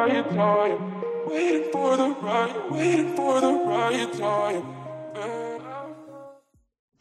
[0.00, 0.78] right time.
[1.28, 4.64] Waiting for the right, waiting for the right time.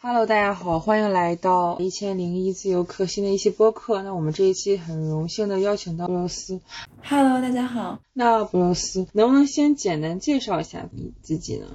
[0.02, 4.02] Hello，大家好，欢迎来到一千零一自由课新的一期播客。
[4.04, 6.59] 那我们这一期很荣幸的邀请到布罗斯。
[7.04, 11.68] Hello，大家好，那布罗斯能不能先简单介绍一下你自己呢？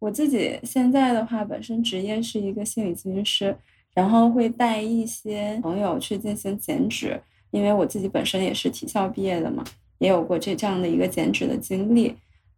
[0.00, 3.56] 我自己现在的话，本身职业是一个心理咨询师，
[3.94, 7.20] 然后会带一些朋友去进行减脂，
[7.52, 9.62] 因为我自己本身也是体校毕业的嘛，
[10.02, 12.14] 也有过这这样的一个减脂的经历。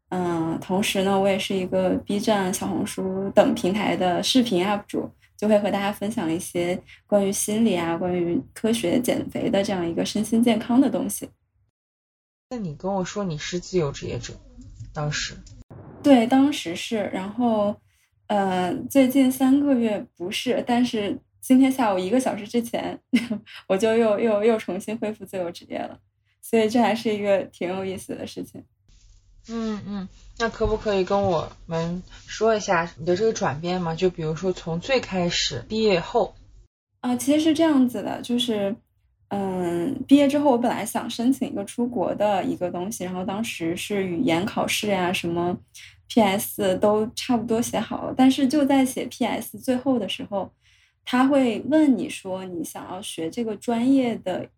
[0.08, 11.28] 嗯，同时呢，我也是一个 B 站、小红书等平台的视频 UP 主，就会和大家分享一些关于心理啊、关于科学减肥的这样一个身心健康的东西。
[12.50, 14.34] 那你跟我说你是自由职业者，
[14.92, 15.34] 当时
[16.02, 17.74] 对，当时是，然后，
[18.28, 22.96] 呃，最近三个月不是，但是今天下午一个小时之前，
[23.66, 25.98] 我就又又又重新恢复自由职业了，
[26.44, 28.62] 所以这还是一个挺有意思的事情。
[29.48, 33.94] 嗯嗯，那可不可以跟我们说一下你的这个转变吗？
[33.94, 36.34] 就比如说从最开始毕业后，
[37.00, 38.76] 啊，其实是这样子的，就是，
[39.28, 45.56] 嗯，毕业之后我本来想申请一个出国的一个东西，然后当时是语言考试呀、什么
[46.08, 50.50] PS 都差不多写好了，但是就在写 PS 最后的时候，
[51.04, 54.48] 他会问你说你想要学这个专业的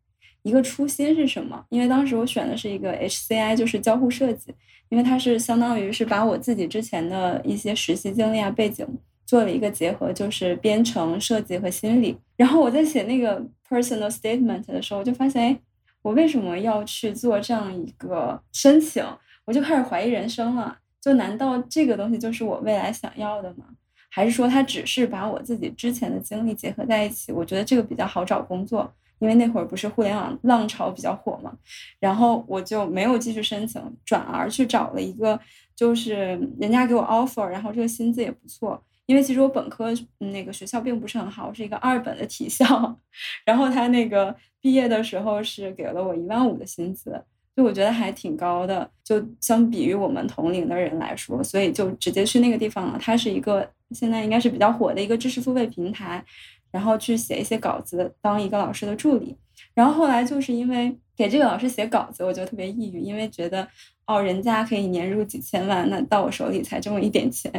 [0.46, 1.64] 一个初心是什么？
[1.70, 4.54] 因为当时我选的是一个 HCI，就是交互设计，
[4.88, 8.86] 因为它是相当于是把我自己之前的一些实习经历啊背景。
[9.24, 12.16] 做了一个结合，就是编程设计和心理。
[12.36, 15.60] 然后我在写那个 personal statement 的时候，我就发现，哎，
[16.02, 19.04] 我为什么要去做这样一个申请？
[19.44, 20.78] 我就开始怀疑人生了。
[21.00, 23.64] 就难道这个东西就是我未来想要的吗？
[24.08, 27.32] 还是说它只是把我自己之前的经历结合在一起？
[27.32, 31.52] 我觉得这个比较好找工作，因为那会儿不是互联网浪潮比较火嘛。
[32.00, 35.38] 然后我就没有继续申请，转而去找了一个，
[35.74, 38.82] 就是人家给我 offer，然后这个薪资也不错。
[39.06, 42.98] 因为其实我本科那个学校并不是很好，是一个二本的体校，
[43.44, 47.22] 然后他那个毕业的时候是给了我一万五的薪资，
[47.54, 52.98] 就我觉得还挺高的，就相比于我们同龄的人来说，所以就直接去那个地方了。
[53.00, 56.24] 它是一个现在应该是比较火的一个知识付费平台，
[56.70, 59.36] 然后去写一些稿子，当一个老师的助理。
[59.74, 63.66] 然后后来就是因为给这个老师写稿子，我就特别抑郁，因为觉得。
[64.08, 67.50] 哦，人家可以年入几千万，那到我手里才这么一点钱，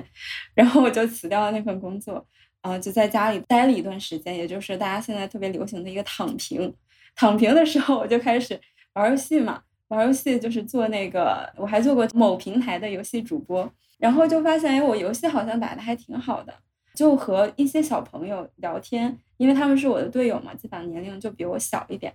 [0.54, 2.26] 然后我就辞掉了那份工作，
[2.62, 6.74] 啊、呃，就在家里待了一段时间，也就是大家现在特别流行的一个躺平。
[7.18, 8.58] 躺平的时候，我就开始
[8.94, 16.54] 玩游戏嘛，玩游戏就是做那个，我还做过某平台的游戏主播，然后就发现，哎，我游戏好像打得还挺好的，
[16.98, 22.12] 就和一些小朋友聊天，因为他们是我的队友嘛，基本上年龄就比我小一点。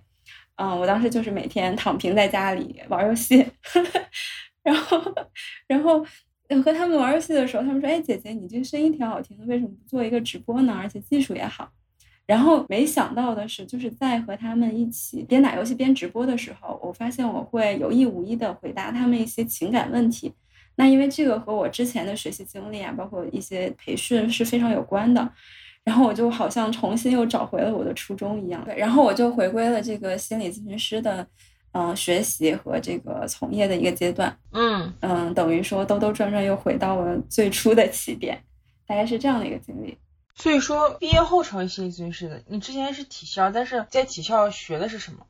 [0.57, 3.45] 嗯，我当时就是每天躺平在家里玩游戏，
[4.61, 5.01] 然后，
[5.67, 6.05] 然后
[6.61, 10.77] 和他们玩游戏的时候，他们说：“哎，姐姐，你这声音挺好听的，为什么不做一个直播呢？
[10.77, 11.71] 而且技术也好。”
[12.27, 20.33] 然后没想到的是，就是在和他们一起边打游戏边直播的时候，我发现我会有意无意的回答他们一些情感问题。
[20.75, 25.31] 那因为这个和我之前的学习经历啊，包括一些培训是非常有关的。
[25.85, 31.17] 然后我就好像重新又找回了我的初衷一样，对，然后我就回归了这个心理咨询师的，
[31.73, 38.41] 嗯、呃，学习和这个从业的一个阶段，嗯嗯，等于说兜兜转转又回到了最初的起点，
[38.87, 39.97] 大概是这样的一个经历。
[40.35, 45.25] 所以说毕业后成为心理咨询师的，你之前是体校，但是在体校学的是什么？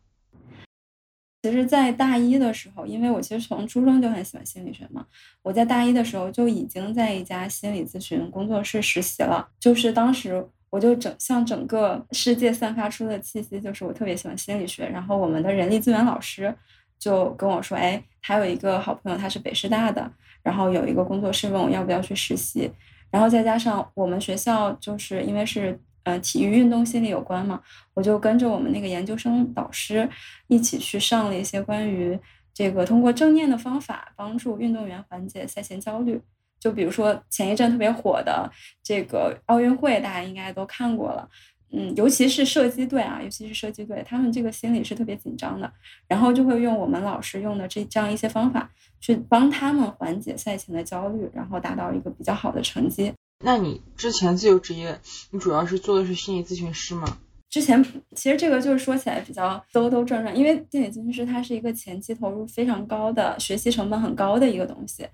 [1.43, 5.05] 其实，在大一的时候，因为我其实从初中就很喜欢心理学嘛，
[5.41, 9.45] 我在大一的时候就已经在一家心理咨询工作室实习了。
[9.59, 14.87] 就是当时我就整向整个世界散发出的气息，就是我特别喜欢心理学。
[14.87, 16.55] 然后我们的人力资源老师
[16.97, 20.09] 就跟我说：“哎，他有一个好朋友，他是北师大的，
[20.41, 22.71] 然后有一个工作室，问我要不要去实习。
[23.11, 27.61] 然后再加上我们学校就是因为是。”呃，体育运动心理有关嘛，
[27.93, 30.09] 我就跟着我们那个研究生导师
[30.47, 32.19] 一起去上了一些关于
[32.53, 36.21] 这个通过正念的方法帮助运动员缓解赛前焦虑。
[36.59, 38.49] 就比如说前一阵特别火的
[38.81, 41.27] 这个奥运会，大家应该都看过了。
[41.75, 45.69] 嗯，尤其是射击队啊，尤其是射击队，他们这个心理是特别紧张的，
[46.07, 48.69] 然后就会用我们老师用的这这样一些方法
[49.01, 53.11] 去帮他们缓解赛前的焦虑，然后达到一个比较好的成绩。
[53.43, 54.97] 那你之前自由职业，
[55.31, 57.17] 你主要是做的是心理咨询师吗？
[57.49, 57.83] 之前
[58.15, 65.05] 其实这个就是说起来比较兜兜转转，因为心理咨询师它是一个前期投入非常高的、学习成本很高的一个东西。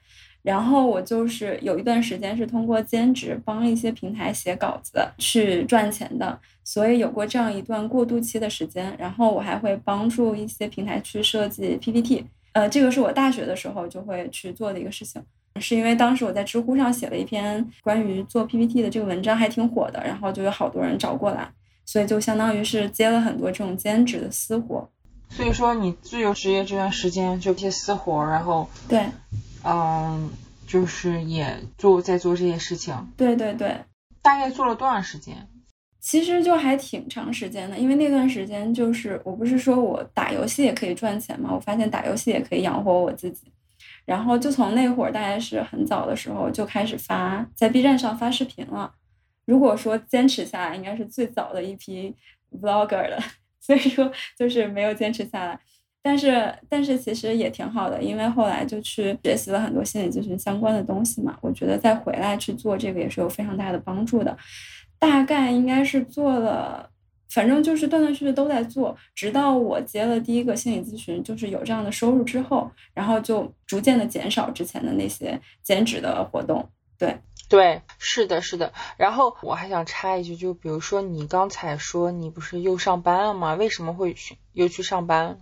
[0.41, 8.95] 然后我就是有一段时间是通过兼职帮一些平台写稿子去赚钱的，所以有过这样一段过渡期的时间。
[8.97, 12.23] 然后我还会帮助一些平台去设计 PPT，
[12.53, 15.21] 呃，这个是我大学的时候就会去做的一个事情，
[15.59, 21.49] 是因为当时我在知乎上写了一篇关于做 PPT 的这个文章，还挺火的，然后就有好多人找过来，
[21.85, 24.89] 所以就相当于是接了很多这种兼职的私活。
[25.29, 29.05] 所以说你自由职业这段时间就一些私活，然后对，
[29.63, 30.29] 嗯，
[30.65, 32.95] 就是也做在做这些事情。
[33.15, 33.77] 对对对，
[34.21, 35.35] 大概做了多长时间？
[36.01, 43.51] 其实就还挺长时间的，因为那段时间就是我不是说我打游戏也可以赚钱嘛，我发现打游戏也可以养活我自己，
[44.09, 48.91] 然后就从那会儿大概是很早的时候就开始发在 B 站上发视频了。
[49.45, 52.15] 如果说坚持下来，应该是最早的一批
[52.59, 53.19] vlogger 了，
[53.61, 55.59] 所以说就是没有坚持下来。
[56.01, 64.35] 但是但是其实也挺好的，因为后来就去学习了很多心理咨询相关的东西嘛，我觉得再回来去做这个也是有非常大的帮助的。
[64.97, 66.89] 大概应该是做了，
[67.31, 76.67] 反正就是断断续续都在做，直到我接了第一个心理咨询，就是有这样的收入之后，然后就逐渐的减少之前的那些兼职的活动。
[76.97, 77.15] 对，
[77.47, 78.73] 对，是的，是的。
[78.97, 83.53] 然后我还想插一句，就比如说你刚才说你不是又上班了吗？
[83.53, 85.37] 为什么会去又去上班？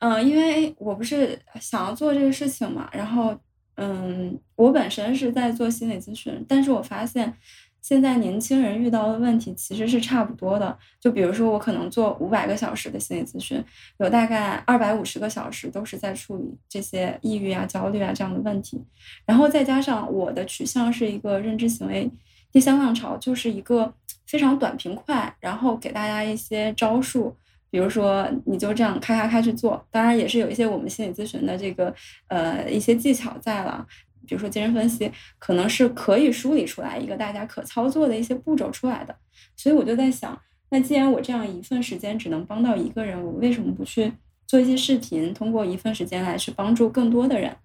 [0.00, 3.38] 嗯，因为我不是想要做这个事情嘛，然后
[3.76, 7.32] 嗯，我本身是在做心理咨询，但是我发现。
[7.80, 13.64] 现在年轻人遇到的问题其实是差不多的，就比如说我可能做五百个小时的心理咨询，
[13.98, 18.82] 有大概二百五十个小时都是在处理这些抑郁啊、焦虑啊这样的问题，
[19.24, 22.10] 然后再加上我的取向是一个认知行为
[22.52, 23.92] 第三浪潮，就是一个
[24.26, 27.34] 非常短平快，然后给大家一些招数，
[27.70, 31.94] 比如说你就这样咔咔咔去做，当然也是有一些我们心理咨询的这个
[32.26, 33.86] 呃一些技巧在了。
[34.28, 39.16] 比如说精神分析，可能是可以梳理出来一个大家可操作的一些步骤出来的。
[39.56, 40.38] 所以我就在想，
[40.68, 44.12] 那既然我这样一份时间只能帮到一个人，我为什么不去
[44.46, 47.56] 做一些视频，通过一份时间来去帮助更多的人，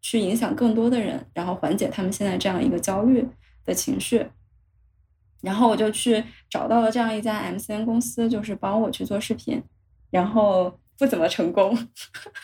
[0.00, 3.26] 去影响更多的人，然后缓解他们现在这样一个焦虑
[3.64, 4.24] 的情绪？
[5.42, 9.62] 然后我就去找到了这样一家 MCN 公司，就是帮我去做视频，
[10.10, 11.76] 然后不怎么成功，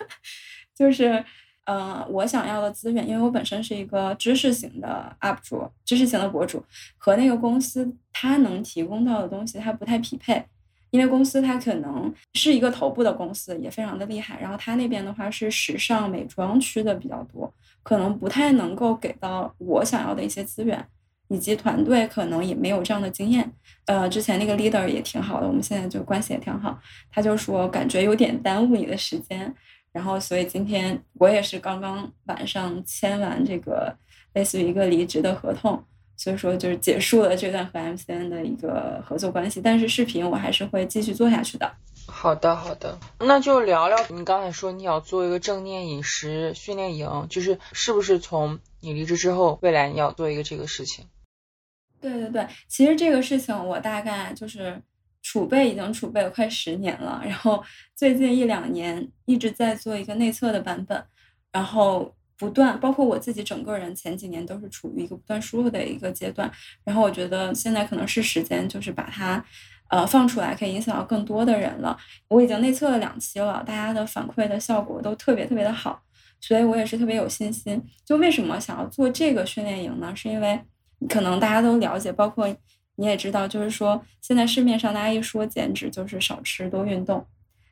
[0.75, 1.25] 就是。
[1.65, 6.65] 呃，我想要的资源，因为我本身是一个知识型的 UP 主，知识型的博主，
[6.99, 10.45] 和那个公司他能提供到的东西，它不太匹配。
[10.91, 17.51] 因为公司它可能是一个头部的公司，也非常的厉害，然后他那边的话是时尚美妆区的比较多，
[17.83, 20.87] 可能不太能够给到我想要的一些资源，
[21.29, 23.51] 以及团队可能也没有这样的经验。
[23.87, 26.79] 呃，之前那个 leader 也挺好的，我们现在就关系也挺好，
[27.11, 29.55] 他就说感觉有点耽误你的时间。
[29.93, 33.95] 然后，所以今天我也是刚刚晚上签完这个
[34.33, 35.85] 类似于一个离职的合同，
[36.17, 39.61] 所以说就是结束了这段和 MCN 的一个合作关系。
[39.61, 41.71] 但是视频我还是会继续做下去的。
[42.07, 51.05] 好的，好的，那就聊聊你刚才说你要做一个正念饮食训练营，就是是不是从你离职之后，未来你要做一个这个事情？
[52.01, 54.81] 对对对，其实这个事情我大概就是。
[55.23, 57.63] 储备已经储备了快十年了，然后
[57.95, 61.03] 最近一两年一直在做一个内测的版本，
[61.53, 66.51] 然后不断，包括我自己整个人前几年都是处于一个不断输入的一个阶段，
[66.85, 69.45] 然后我觉得现在可能是时间，就是把它，
[69.91, 71.97] 呃，放出来，可以影响到更多的人了。
[72.27, 76.03] 我已经内测了两期了，大家的反馈的效果都特别特别的好，
[76.41, 77.81] 所以我也是特别有信心。
[78.05, 80.13] 就为什么想要做这个训练营呢？
[80.17, 80.61] 是因为
[81.09, 82.53] 可能大家都了解，包括。
[82.97, 87.27] 你也知道，就是说，现在市面上大家一说减脂，就是少吃多运动。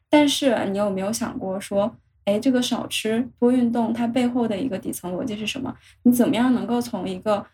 [0.09, 5.77] 但是你有没有想过说，哎，这个少吃多运动，它背后的一个底层逻辑是什么？
[6.03, 7.47] 你怎么样能够从一个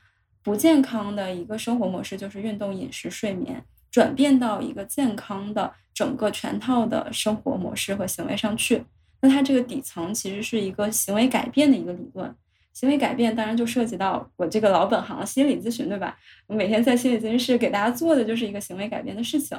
[0.43, 8.85] 不健康的一个生活模式，就是运动、饮食、睡眠，转变到一个健康的整个全套的生活模式和行为上去？
[9.21, 12.35] 那它这个底层其实是一个行为改变的一个理论。
[12.77, 16.15] 行为改变当然就涉及到我这个老本行心理咨询，对吧？
[16.47, 19.59] 我每天在心理咨询室给大家做的就是一个行为改变的事情，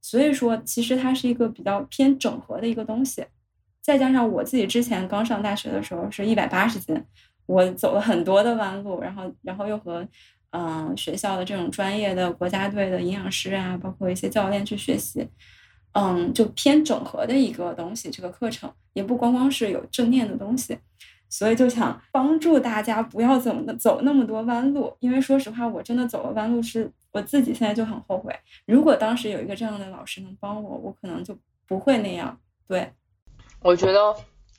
[0.00, 3.22] 所以说其实它是一个比较偏整合的一个东西。
[3.82, 6.98] 再加上我自己之前刚上大学的时候是一百八十斤，
[7.44, 10.08] 我走了很多的弯路，然后然后又和
[10.52, 15.28] 嗯学校的这种专业的国家队的营养师啊，包括一些教练去学习，
[15.92, 18.10] 嗯，就偏整合的一个东西。
[18.10, 20.78] 这个课程也不光光是有正念的东西。
[21.28, 28.34] 所以就想帮助大家不要走走那么多弯路，因为说实话，我真的走了弯路，是我自己现在就很后悔。
[28.66, 32.38] 如果当时有一个这样的老师能帮我，我可能就不会那样。
[32.68, 32.92] 对，
[33.60, 34.14] 我觉得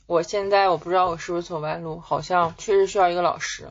[0.05, 3.65] 我现在我不知道我是不是走弯路，好像确实需要一个老师。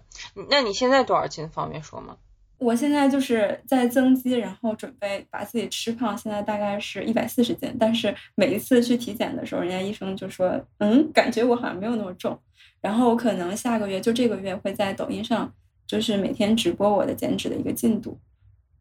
[0.50, 1.49] 那你现在多少斤？
[1.49, 2.17] 方便说吗？
[2.59, 7.76] 我现在就是在增肌，然后准备把自己吃胖，现在大概是一百四十斤。
[7.79, 12.38] 但是每一次去体检的时候，人家医生就说，嗯，感觉我好像没有那么重。
[12.87, 15.52] 然后我可能下个月就这个月会在抖音上，
[15.88, 18.16] 就是每天直播我的减脂的一个进度，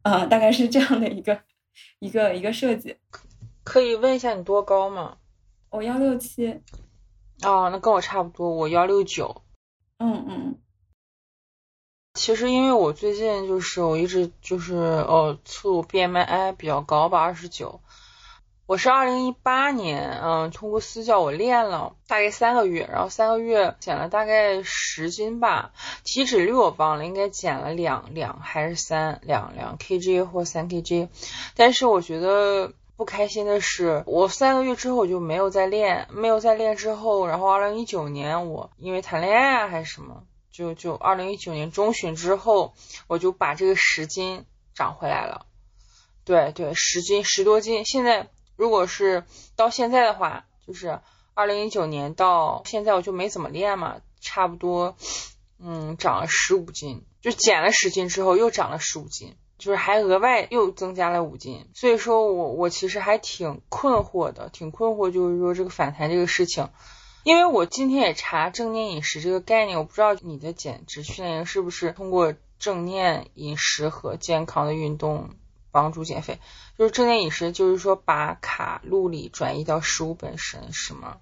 [0.04, 1.42] 啊，大概是这样的一个
[1.98, 2.98] 一个一个设计。
[3.64, 5.18] 可以问一下你多高吗？
[5.72, 6.62] 我幺六七。
[7.42, 9.42] 哦，那跟我差不多，我幺六九。
[9.98, 10.60] 嗯嗯。
[12.14, 17.82] 其实因为我最近就是我一直就是哦测 BMI 比较高吧，二十九。
[18.68, 25.72] 我是二零一八年嗯通过私教我练了大概三个月，然后三个月减了大概十斤吧，
[26.04, 31.10] 体脂率我忘了，应该减了两两还是三两两 kg 或三 kg。
[31.56, 40.24] 但是我觉得不开心的是，我三个月之后我就没有再练，没有再练之后，然后二零一九年我因为谈恋爱还是什么。
[40.52, 42.74] 就就二零一九年中旬之后，
[43.08, 45.46] 我就把这个十斤长回来了。
[46.24, 47.86] 对对，十斤十多斤。
[47.86, 49.24] 现在如果是
[49.56, 51.00] 到现在的话，就是
[51.34, 54.96] 二零一九年到现在我就没怎么练嘛，差不多
[55.60, 61.68] 嗯长了十五斤，就减了十斤之后又长了十五斤，就是还额外又增加了五斤。
[61.74, 66.70] 所以说我我其实还挺困惑的，挺困惑，就是说这个反弹这个事情。
[67.24, 75.32] 因为我今天也查正念饮食这个概念，我不知道你的减脂训练营是不是通过正念饮食和健康的运动
[75.76, 76.40] 帮助减肥？
[76.78, 81.18] 就是正念饮食，就是说把卡路里转移到食物本身，是吗？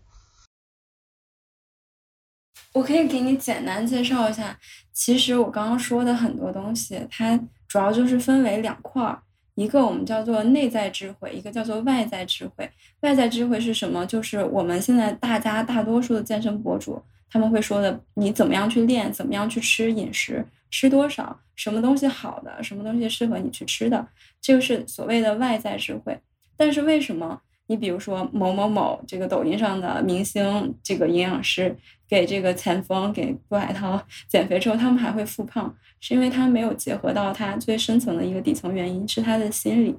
[2.73, 4.59] 我可以给你简单介绍一下，
[4.91, 7.35] 其实我刚刚说的很多东西，它
[7.67, 9.19] 主要就是分为两块儿。
[9.55, 12.69] 一个我们叫做内在智慧，一个叫做外在智慧。
[13.01, 14.05] 外在智慧是什么？
[14.05, 24.07] 就是我们现在大家大多数的健身博主他们会说的，你怎么样去练，怎么样去吃饮食，吃多少，什么东西好的，什么东西适合你去吃的，
[24.41, 26.19] 这个是所谓的外在智慧。
[26.57, 27.39] 但是为什么？
[27.67, 31.77] 你比如说某某某这个抖音上的明星，这个营养师
[32.07, 39.95] 给这个前锋给郭海涛减肥之后，他们还会复胖，是因为他没有结合到他最深层的一个底层原因，是他的心理，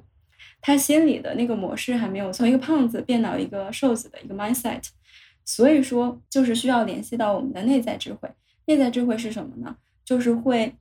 [0.61, 4.83] 他心里的那个模式还没有从一个胖子变到一个瘦子的一个 mindset，
[5.45, 8.29] 所以说就是需要联系到我们的内在智慧。
[8.65, 9.77] 内在智慧是什么呢？
[10.05, 10.75] 就是会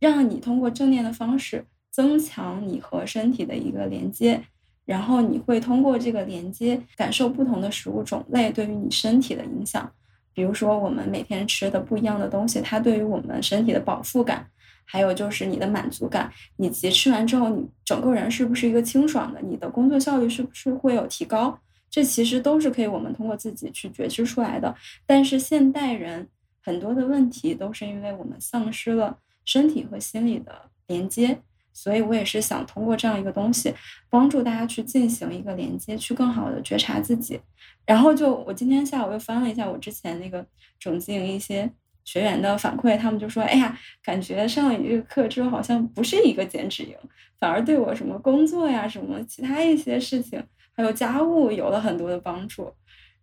[0.00, 4.42] 让你通过正念的方式增强你和身体的一个连接。
[4.86, 9.88] 然后你会通过这个连接感受不同的食物种类对于你身体的影响，
[10.34, 14.48] 比如说我们每天吃的不一样的东西，它对于我们身体的饱腹感，
[14.84, 21.56] 还有就是你的满足感，以及吃完之后你整个人是不是一个清爽的，你的工作效率是不是会有提高，
[21.88, 24.74] 这其实都是可以我们通过自己去觉知出来的。
[25.06, 26.26] 但是现代人
[26.62, 31.40] 很多的问题都是因为我们丧失了身体和心理的连接。
[31.72, 33.72] 所以我也是想通过这样一个东西，
[34.10, 37.40] 帮助大家去进行一个连接，去更好的觉察自己。
[37.86, 40.44] 然后就我今天下午又翻了一下我之前那个
[40.80, 41.70] 整经营一些
[42.04, 46.94] 学员的反馈，他们就说：“哎呀，感觉上了你这个课之后，好像不是一个减脂营，
[47.38, 52.70] 反而对我什么工作呀、什么其他一些事情，还有家务有了很多的帮助。”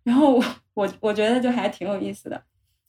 [0.04, 2.42] 然后我我我觉得就还挺有意思的。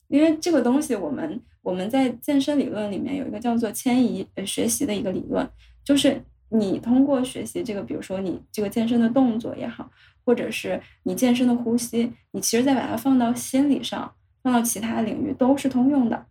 [0.09, 5.49] 因为这个东西，我们我们在健身理论里面有一个叫做迁移呃学习的一个理论，
[5.85, 9.91] 就是你通过学习这个，比如说你这个健身的动作也好，
[10.25, 16.27] 或者是你健身的呼吸，你其实再把它放到心理上，放到其他领域都是通用的。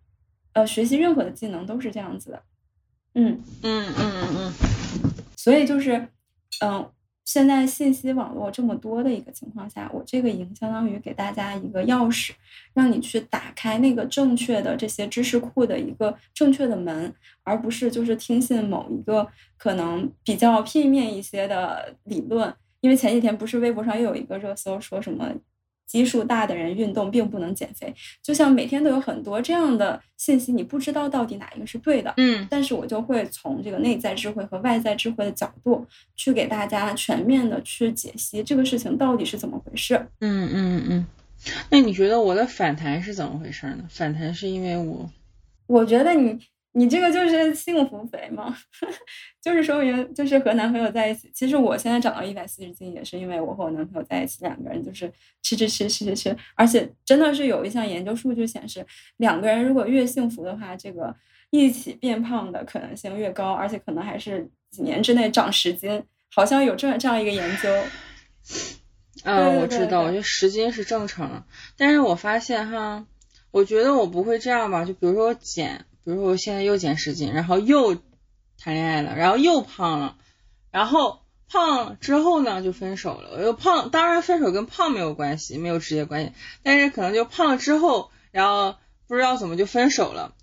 [0.53, 2.43] 呃，学习任何的技能都是这样子的。
[3.13, 4.53] 嗯嗯嗯嗯嗯。
[5.35, 6.07] 所以就是，
[6.61, 6.89] 嗯。
[7.27, 12.31] 现在信息网络这么多的一个情况下，我这个营相当于给大家一个钥匙，
[12.73, 22.51] 让你去打开那个正确的这些知识库的一个正确的门，而不是就是听信某一个可能比较片面一些的理论。
[22.79, 25.29] 因为前几天不是微博上又有一个热搜说什么？
[25.87, 27.91] 基数大的人运动并不能减肥，
[28.21, 32.13] 就像每天都有很多这样的信息，你不知道到底哪一个是对的。
[32.17, 39.95] 嗯，但是我就会从这个内在智慧和外在智慧的角度去给大家全面的去解析这个事情到底是怎么回事。
[40.19, 41.05] 嗯嗯嗯，
[41.71, 43.85] 那你觉得我的反弹是怎么回事呢？
[43.89, 45.09] 反弹是因为我，
[45.65, 46.37] 我觉得你。
[46.77, 48.55] 你这个就是幸福肥吗？
[49.41, 51.27] 就是说明就是和男朋友在一起。
[51.33, 56.37] 其实我现在长到一百四十斤，也是因为我和我男朋友在一起，两个人就是吃吃吃吃吃吃。
[56.53, 58.85] 而且真的是有一项研究数据显示，
[59.17, 61.15] 两个人如果越幸福的话，这个
[61.49, 66.03] 一起变胖的可能性越高，而且可能还是几年之内长十斤。
[66.29, 67.69] 好像有这这样一个研究。
[69.23, 71.43] 嗯，我知道，我觉得十斤是正常。
[71.75, 73.07] 但是我发现哈，
[73.49, 74.85] 我觉得我不会这样吧？
[74.85, 75.83] 就比如说我减。
[76.07, 77.95] 比如说我现在又减十斤，然后又
[78.57, 80.15] 谈恋爱了，然后又胖了，
[80.71, 83.31] 然后胖了之后呢就分手了。
[83.35, 86.31] 我又胖，当然分手跟胖没有关系，没有直接关系，
[86.63, 90.33] 但是可能就胖了之后，然后不知道怎么就分手了，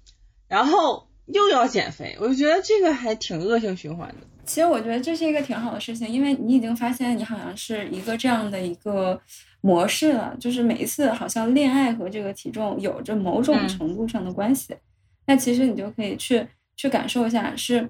[0.49, 4.17] 然后又要减肥，我就觉得这个还挺恶性循环的。
[4.45, 9.19] 其实我觉得这是一个挺好的事情，因为你已经发现你好像是一个这样的一个
[9.63, 14.77] 模式了，就是每一次好像恋爱和这个体重有着某种嗯程度上的关系，
[15.27, 17.89] 那其实你就可以去去感受一下是，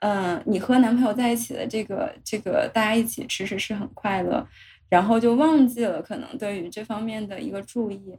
[0.00, 4.46] 嗯、你和男朋友在一起的这个这个大家一起吃是是很快乐，
[4.88, 8.16] 然后就忘记了可能对于这方面的一个注意，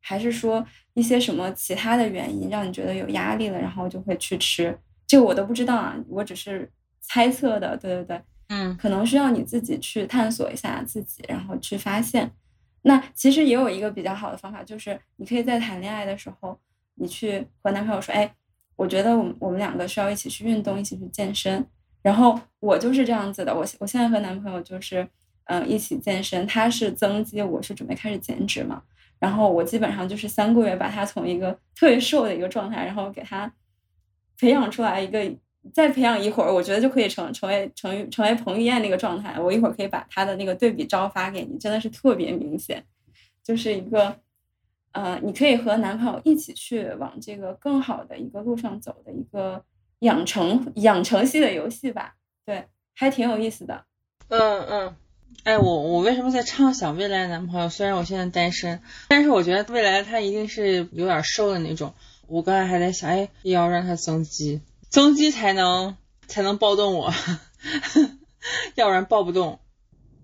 [0.00, 0.64] 还是说
[0.94, 8.20] 一些什么其他的原因让你觉得有压力了，然后就会去吃，这个我都不知道啊，我只是猜测的，对对对。
[8.50, 12.32] 嗯可能需要你自己去探索一下自己，然后去发现。
[12.80, 16.58] 那其实也有一个比较好的方法，就是你可以在谈恋爱的时候，
[16.98, 18.34] 你去和男朋友说：“哎，
[18.76, 21.64] 我觉得我们我们两个需要一起去运动，一起去健身。”
[22.02, 25.06] 然后我就是这样子的，我我现在和男朋友就是
[25.50, 28.82] 嗯、一起健身，他是增肌，我是准备开始减脂嘛。
[29.18, 33.50] 然后我基本上就是三个月把他从一个特别瘦的一个状态，然后给他
[34.38, 35.28] 培养出来一个
[35.72, 39.40] 再培养一会儿，我觉得就可以成成为成成为彭于晏那个状态。
[39.40, 42.84] 我一会儿可以把他的那个对比照发给你，真的是特别明显，
[43.42, 44.20] 就是一个
[45.00, 49.62] 呃，你可以和男朋友一起去往这个更好的一个路上走的一个
[50.00, 52.14] 养成养成系的游戏吧。
[52.44, 53.84] 对，还挺有意思的。
[54.26, 54.96] 嗯嗯。
[55.44, 57.68] 哎，我我为什么在畅想未来男朋友？
[57.68, 61.94] 虽然我现在单身，但是我觉得未来他一定是有点瘦的那种。
[62.26, 67.12] 我刚才还在想，哎，也要让他增肌，增肌才能才能抱动我，
[68.74, 69.60] 要不然抱不动。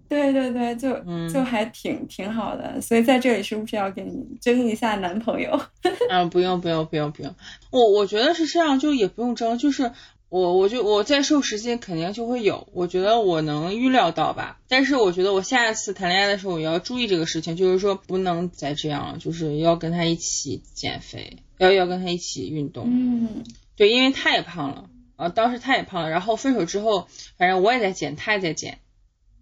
[0.08, 2.80] 对对对，就嗯就还挺挺好的。
[2.80, 5.60] 所以在这里是不是要给你争一下男朋友？
[6.10, 7.34] 啊，不用不用不用不用，
[7.70, 9.92] 我我觉得是这样，就也不用争，就是
[10.28, 14.58] 我我就我在瘦十斤肯定就会有，我觉得我能预料到吧。
[14.68, 22.84] 但是我觉得我下一次谈恋爱的时候，我要注意这个事情，就是说不能再这样了，就是要跟他一起减肥，要要跟他一起运动。
[22.88, 23.44] 嗯
[23.76, 28.78] 对，因为他也胖了，啊，当时他也胖了，然后分手之后，反正我也在减，他也在减，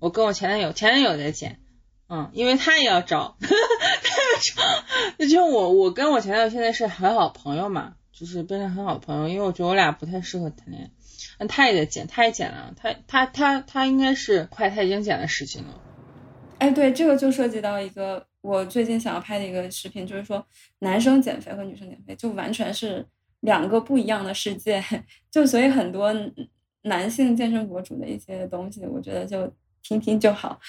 [0.02, 1.60] 我跟我前男友，前男友在减，
[2.08, 4.84] 嗯，因为他也要招， 他要招，
[5.16, 10.90] 那就我我跟我前男友现在是很好朋友嘛，就是变成很好朋友，因为我觉得我俩不太适合谈恋爱，
[11.38, 15.80] 那，他也在减，他也减了，他他他他应该是快他已经减了十斤了，
[16.58, 20.44] 哎，对，这个就涉及到一个我最近想要拍的一个视频，就是说
[20.80, 23.06] 男生减肥和女生减肥就完全是
[23.38, 24.82] 两个不一样的世界，
[25.30, 26.12] 就所以很多
[26.82, 29.48] 男性健身博主的一些东西，我觉得就
[29.82, 30.60] 听听就好，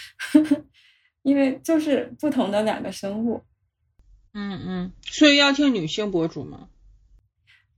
[1.23, 3.41] 因为就是不同的两个生物。
[4.34, 6.69] 嗯嗯，所以要听女性博主吗？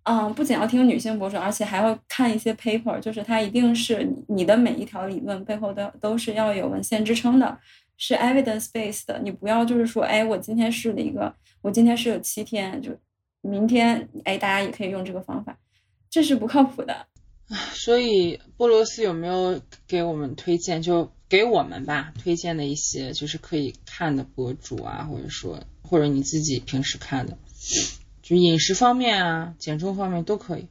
[0.03, 7.59] 嗯，不仅要听女性博主，而且还要看一些 paper，就是它一定是你你的每一条理论背后都都是要有文献支撑的，
[7.97, 9.19] 是 evidence based 的。
[9.19, 12.95] 你不要就是说，哎，我今天试了一个，我今天试了七天，就
[13.41, 15.57] 明天哎，大家也可以用这个方法，
[16.09, 17.07] 这是不靠谱的。
[17.47, 27.37] 所以波罗斯有没有给我们推荐，就给我们吧推荐的一些就是可以看的博主啊，或者说或者你自己平时看的，
[28.21, 30.67] 就饮食方面啊、减重方面都可以。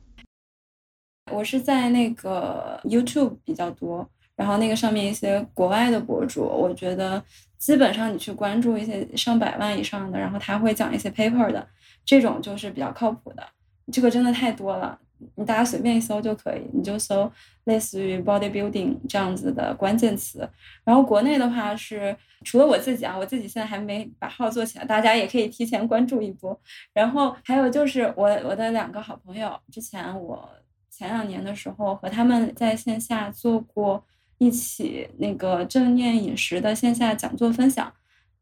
[1.30, 7.22] 我是在那个 YouTube 比较多，然后那个上面一些国外的博主，我觉得
[7.58, 11.66] 基本上你去关注一些上百万以上的，然后他会讲一些 paper 的，
[12.04, 13.46] 这种就是比较靠谱的。
[13.92, 14.98] 这个真的太多了，
[15.34, 17.30] 你大家随便一搜就可以，你就搜
[17.64, 20.48] 类似于 bodybuilding 这样子的关键词。
[20.84, 26.58] 然后国内的话是除了我自己啊，我自己现在还没把号做起来，大家也可以提前关注一波。
[26.92, 30.48] 然后还有就是我我的两个好朋友，之前我
[30.90, 34.04] 前两年的时候和他们在线下做过
[34.38, 37.92] 一起那个正念饮食的线下讲座分享，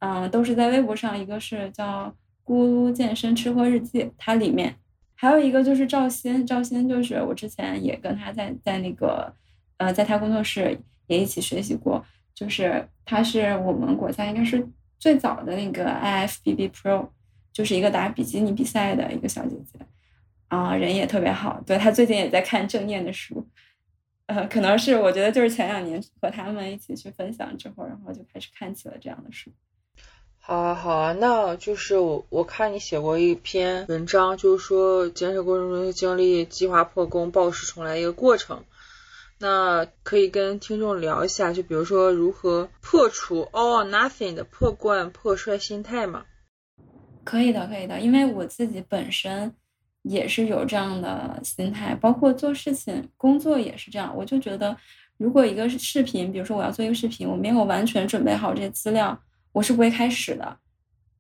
[0.01, 2.13] 嗯，都是在微博上，一个是叫
[2.45, 4.75] “咕噜健身吃喝日记”，它里面
[5.23, 9.33] 还有一个就是赵鑫，赵鑫就是我之前也跟他在在那个
[9.77, 12.05] 呃在他工作室也一起学习过，
[12.35, 17.09] 就是她是我们国家应该是最早的那个 IFBB Pro，
[17.53, 19.79] 就是一个打比基尼比赛的一个小姐姐。
[20.49, 23.49] 啊，人也特别好，对他最近也在看正念的书，
[24.27, 29.53] 呃，可能是我觉得就是前两年和他们一起去分享之后，然后就开始看起了这样的书。
[30.45, 38.65] 好啊，好啊，那就是我我看你写过一篇文章，就是说减脂过程中经历计划破功、暴食重来一个过程。
[39.39, 46.25] 那可以跟听众聊一下，就比如说如何破除 all nothing 的破罐破摔心态嘛？
[47.23, 49.55] 可以的，可以的，因为我自己本身
[50.03, 54.13] 也是有这样的心态，包括做事情、工作也是这样。
[54.17, 54.77] 我就觉得，
[55.19, 59.17] 如果一个视频，比如说我要做一个视频，我没有完全准备好这些资料，
[59.53, 60.59] 我是不会开始的。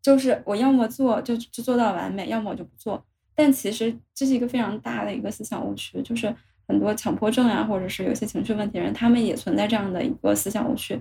[0.01, 3.05] 就是我要么做就就做到完美，要么我就不做。
[3.35, 6.35] 但其实这是一个非常大的一个思想误区，就是
[6.66, 11.01] 很多强迫症啊，或者是有些情绪问题人，他们也存在这样的一个思想误区，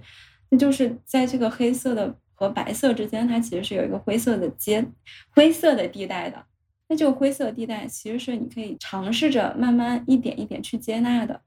[0.49, 4.85] 那就是在这个黑色的和白色之间，它其实是有一个灰色的阶
[5.31, 6.45] 灰色的地带的。
[6.87, 11.41] 那这个灰色地带其实是你可以尝试着慢慢一点一点去接纳的。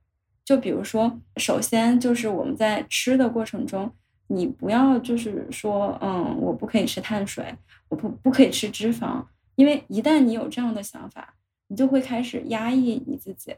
[0.45, 3.91] 就比如说，首先就是我们在吃的过程中，
[4.27, 7.55] 你不要就是说，嗯，我不可以吃碳水，
[7.89, 11.35] 我不不可以吃脂肪，因为一旦你有这样的想法，
[11.69, 13.55] 你就会开始压抑你自己。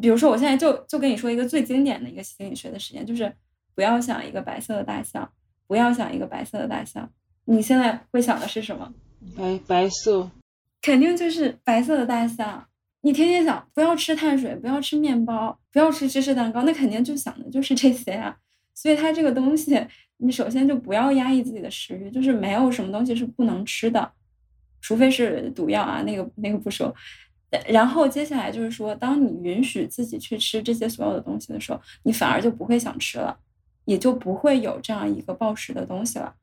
[0.00, 3.32] 比如说，我现在就就跟你说一个最经典的一个心理学的实验，就是
[3.74, 5.30] 不要想一个白色的大象，
[5.66, 7.10] 不要想一个白色的大象，
[7.44, 8.92] 你现在会想的是什么？
[9.36, 10.30] 白白色。
[10.82, 12.66] 肯定就是白色的大象。
[13.02, 18.36] 你天天想不要吃碳水，不要吃面包，不要吃芝士蛋糕，那肯定就想的就是这些啊。
[18.80, 19.78] 所以它这个东西，
[20.16, 24.10] 你首先就不要压抑自己的食欲，就是没有什么东西是不能吃的，
[24.80, 26.94] 除非是毒药啊，那个那个不说。
[27.68, 33.38] 然后接下来就是说，当你允许自己去吃这些所有的东西的时候，你反而就不会想吃了，
[33.84, 36.34] 也就不会有这样一个暴食的东西了。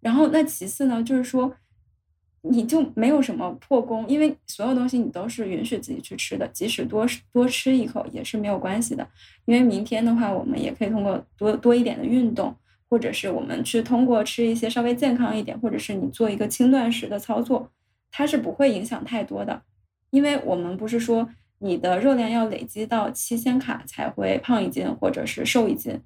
[0.00, 1.56] 然后那其次呢，就是说。
[2.42, 9.06] 你就没有什么破功，因为所有东西你都是允许自己去吃的，即使多多吃一口也是没有关系的。
[9.44, 12.54] 因为明天的话，我们也可以通过多多一点的运动，
[12.88, 17.70] 或者是我们去通过吃一些稍微健康一点，或者是你做一个轻断食的操作，
[18.10, 19.62] 它是不会影响太多的。
[20.10, 26.00] 因为我们不是说你的热量要累积到七千卡才会胖一斤或者是瘦一斤，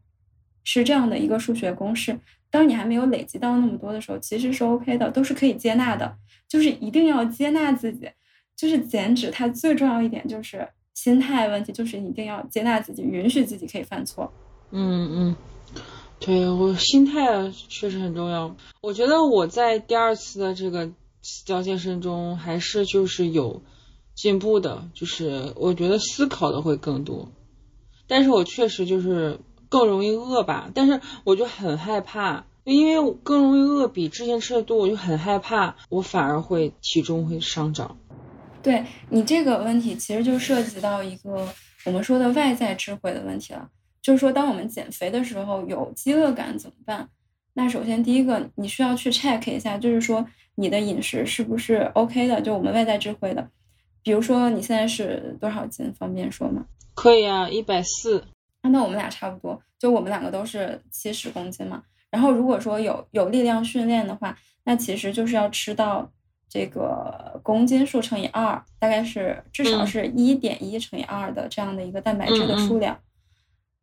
[0.65, 2.19] 是这样的一个数学公式。
[2.51, 6.17] 当你还没有累积到那么多的时候，其实是 OK 的，都是可以接纳的。
[6.49, 8.07] 就是一定要接纳自己，
[8.55, 14.31] 就是减脂，它最重要一点就是心态问题，就是一定要接纳自己，允许自己可以犯错。
[14.71, 15.37] 嗯嗯，
[16.21, 18.55] 对我心态确实很重要。
[18.83, 20.91] 我觉得我在第二次的这个
[21.47, 23.63] 教健身中还是就是有
[24.15, 27.33] 进步的，就是我觉得思考的会更多，
[28.07, 29.39] 但是我确实就是
[29.73, 32.45] 更容易饿吧，但是我就很害怕。
[32.65, 37.97] 因为更容易饿，比之前吃的多，我就很害怕，我反而会体重会上涨。
[38.63, 41.49] 对你这个问题，其实就涉及到一个
[41.87, 43.69] 我们说的外在智慧的问题了。
[44.03, 47.09] 就是说，当我们减肥的时候有饥饿感怎么办？
[47.55, 52.41] 那首先第一个，你需要去 check 一下，就是说你的饮食是不是 OK 的？
[52.43, 53.49] 就我们外在智慧的，
[54.05, 55.93] 比如说你现在是多少斤？
[55.99, 56.65] 方便说吗？
[56.95, 58.23] 可以啊，一百四。
[58.71, 61.83] 那我们俩差不多，就我们两个都是七十公斤嘛。
[62.11, 66.11] 然后如果说有有力量训练的话，那其实就是要吃到
[66.49, 72.99] 这个公斤数乘以二，大概是至少是一点一乘以二的这样的一个蛋白质的数量。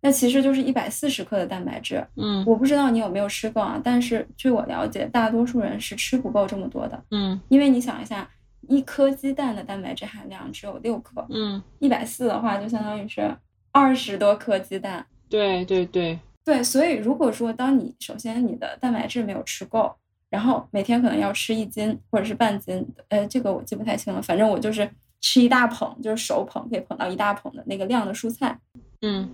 [0.01, 2.05] 那其实就是一百四十克的蛋白质。
[2.15, 3.81] 嗯，我不知道你有没有吃够啊？
[3.83, 7.03] 但是据我了解，大多数人是吃不够这么多的。
[7.11, 8.29] 嗯，因为你想一下，
[8.69, 11.25] 一颗鸡蛋的蛋白质含量只有六克。
[11.31, 13.35] 嗯，一百四的话，就相当于是
[13.71, 15.05] 二十多颗鸡蛋。
[15.29, 16.19] 对对对。
[16.43, 19.95] 对，所以如果说当你首先你的蛋白质没有吃够，
[20.29, 24.89] 然后每天可能要吃一斤或者是半斤，呃，这个我记不太清了，反正我就是
[25.21, 28.59] 吃一大捧，就是手捧可以捧到一大捧的那个量的蔬菜，
[29.01, 29.29] 嗯，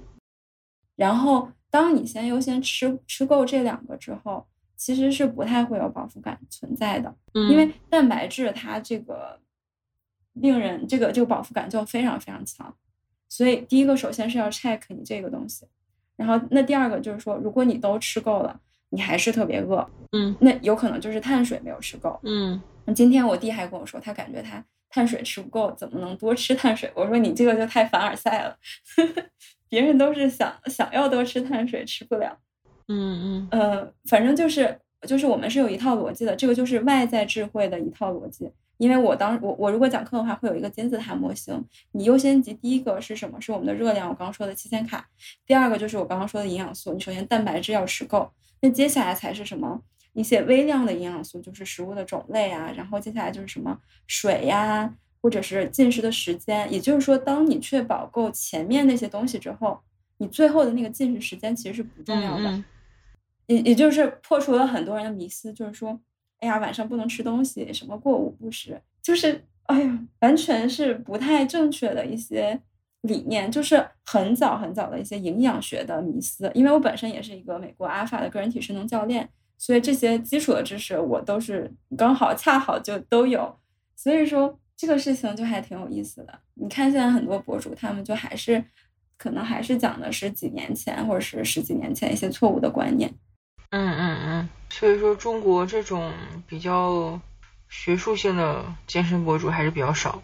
[0.98, 4.46] 然后当你先优先吃吃够这两个之后，
[4.76, 9.40] 其实是不太会有饱腹感存在的，嗯，因为蛋白质它这个
[10.34, 12.76] 令人这个这个饱腹感就非常非常强，
[13.36, 15.66] 所以第一个首先是要 check 你这个东西。
[16.16, 18.58] 然后，那第二个就是说，如果你都吃够了，
[18.92, 22.62] 你还是特别饿，嗯，那有可能就是碳水没有吃够，嗯。
[22.96, 26.90] 今天我弟还跟我说，他感觉他碳水吃不够，怎么能多吃碳水？
[26.96, 28.56] 我说你这个就太凡尔赛了，
[29.68, 32.38] 别人都是想想要多吃碳水，吃不了，
[32.88, 38.50] 嗯嗯，呃，反正就是就是我们是有一套逻辑的，这个就是外在智慧的一套逻辑。
[38.78, 41.64] 因为我当我我如果讲课的话，会有一个金字塔模型。
[41.94, 43.40] 你优先级第一个是什么？
[43.40, 45.08] 是我们的热量，我刚刚说的七千卡。
[45.46, 46.94] 第二个就是我刚刚说的营养素。
[46.94, 48.30] 你首先蛋白质要吃够，
[48.62, 49.82] 那接下来才是什么？
[50.14, 52.72] 一些微量的营养素，就是食物的种类啊。
[52.76, 56.72] 然后接下来就是什么水呀，或者是进食的时间。
[56.72, 59.80] 也就是说，当你确保够前面那些东西之后，
[60.18, 62.64] 你最后的那个进食时间其实是不重要的。
[63.48, 66.00] 也也就是破除了很多人的迷思，就是说。
[66.40, 72.60] 哎呀，晚上不能吃东西，什么过午不食，就是哎呀，完全是不太正确的一些
[73.02, 76.52] 理念，就是很早很早的一些营养学的迷思。
[76.54, 83.56] 因为我本身也是一个美国阿法的个人体适能教练，所以这些基础的知识我都是刚好恰好就都有。
[83.96, 86.40] 所以说，这个事情就还挺有意思的。
[86.56, 88.64] 你看现在很多博主，他们就还是
[89.18, 93.12] 可能还是讲的是几年前或者是十几年前一些错误的观念。
[93.72, 96.12] 嗯嗯嗯，所以说中国这种
[96.48, 97.20] 比较
[97.70, 100.22] 学术性的健身博主还是比较少。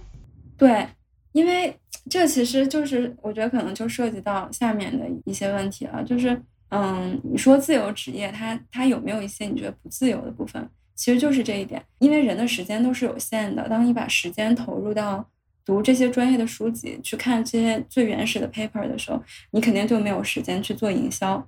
[0.58, 0.88] 对，
[1.34, 1.76] 因为
[2.10, 10.70] 这其实就是我觉得可能就涉及到下面的一些问题了，就是嗯，你说自由职业，它它有没有一些你觉得不自由的部分？
[10.96, 13.68] 其实就是这一点，因为人的时间都是有限的。
[13.68, 15.28] 当你把时间投入到
[15.66, 21.44] 读这些专业的书籍、去看这些最原始的 paper 的时候，你肯定就没有时间去做营销。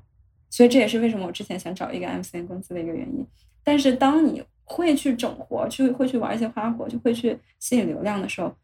[0.54, 3.26] 所以这也是为什么我之前想找一个 MCN 公司的一个原因。
[3.64, 8.56] 但是当你会去整活、去会去玩一些花活、就会去吸引流量的时候，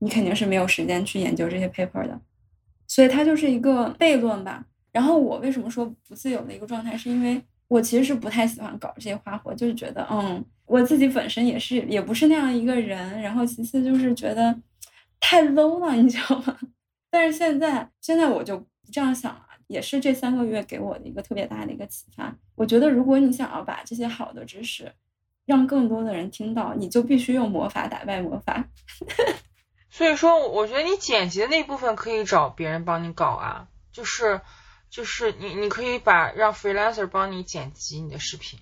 [0.00, 2.20] 你肯定是没有时间去研究这些 paper 的。
[2.86, 4.66] 所以它就是一个悖论吧。
[4.92, 7.40] 然后我为什么说不自由的一个状态，是因为。
[7.70, 13.22] 我其实是不太喜欢搞这些花活，就是觉得，嗯，我自己本身也是，也不是那样一个人。
[13.22, 14.52] 然后其次就是觉得
[15.20, 16.58] 太 low 了，你知道吗？
[17.12, 22.36] 但是现在，现在我就这样想了，也是这三个月给我的一个特别大的一个启发。
[22.56, 24.92] 我觉得，如果你想要把这些好的知识
[25.46, 28.64] 让更多的人听到，你就必须用魔法打败魔法。
[29.88, 34.40] 所以说，我觉得你剪辑的那部分可以找别人帮你搞啊，就是。
[34.90, 38.58] 就是你，你可以把让 freelancer 帮你剪辑你的视频。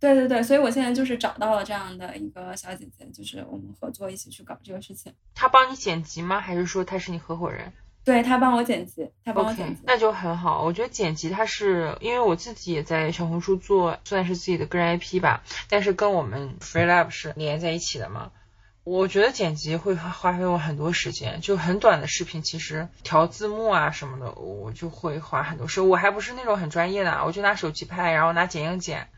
[0.00, 5.12] 对对对，所以我现在就是找到了这样的一个小姐姐，就是我们合作一起去搞这个事情。
[5.34, 6.40] 她帮你剪辑吗？
[6.40, 7.70] 还是说她是你合伙人？
[8.04, 10.62] 对他帮我剪辑，他帮我剪辑，那就很好。
[10.62, 18.30] 我觉得剪辑它是因为我自己也在小红书做，算是自己的个人 IP 吧，但是跟我们 freelab 是连在一起的嘛。
[18.84, 25.88] 我觉得剪辑会花费我很多时间，就很短的视频，其实调字幕啊什么的，我就会花很多时间。
[25.88, 29.08] 我还不是那种很专业的，我就拿手机拍，然后拿剪映剪。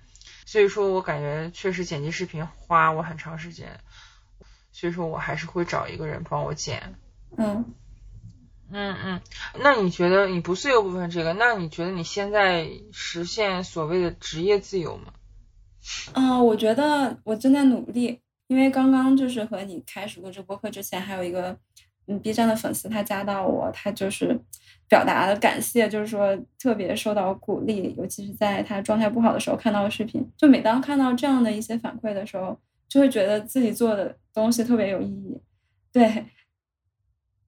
[0.45, 3.81] 所以说我感觉确实剪辑视频花我很长时间，
[4.71, 6.95] 所以说我还是会找一个人帮我剪。
[7.37, 7.75] 嗯
[8.71, 9.21] 嗯嗯，
[9.61, 15.13] 那你觉得你不自由部分这个，那你觉得你现在实现所谓的职业自由吗？
[16.15, 18.21] 嗯，我觉得我正在努力。
[18.49, 21.59] 因为刚刚就是和你开始录这播客之前，还有一个
[22.07, 24.39] 嗯 B 站的粉丝，他加到我，他就是
[24.89, 32.57] 表达了感谢，就是说特别受到鼓励，尤其是在他状态不好的时候看到视频，就每当看到这样的一些反馈的时候，
[32.89, 35.41] 就会觉得自己做的东西特别有意义。
[35.93, 36.27] 对，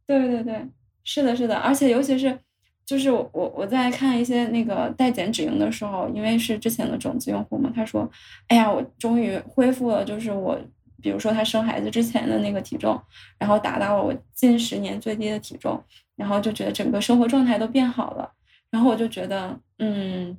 [0.05, 0.69] 对对对，
[1.11, 2.39] 是的，是的，而且尤其是
[2.85, 8.07] 就是我我在看一些那个代减止盈的时候，因为是之前的种子用户嘛，他说，
[8.49, 10.61] 哎呀，我终于恢复了，就是我。
[11.01, 13.01] 比如说他生孩子之前的那个体重，
[13.39, 15.81] 然后达到了我近十年最低的体重，
[16.17, 18.29] 然后就觉得整个生活状态都变好了，
[18.69, 20.37] 然后我就觉得，嗯，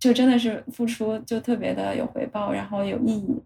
[0.00, 3.40] 就真的是付出就特别的有回报，然后有意义。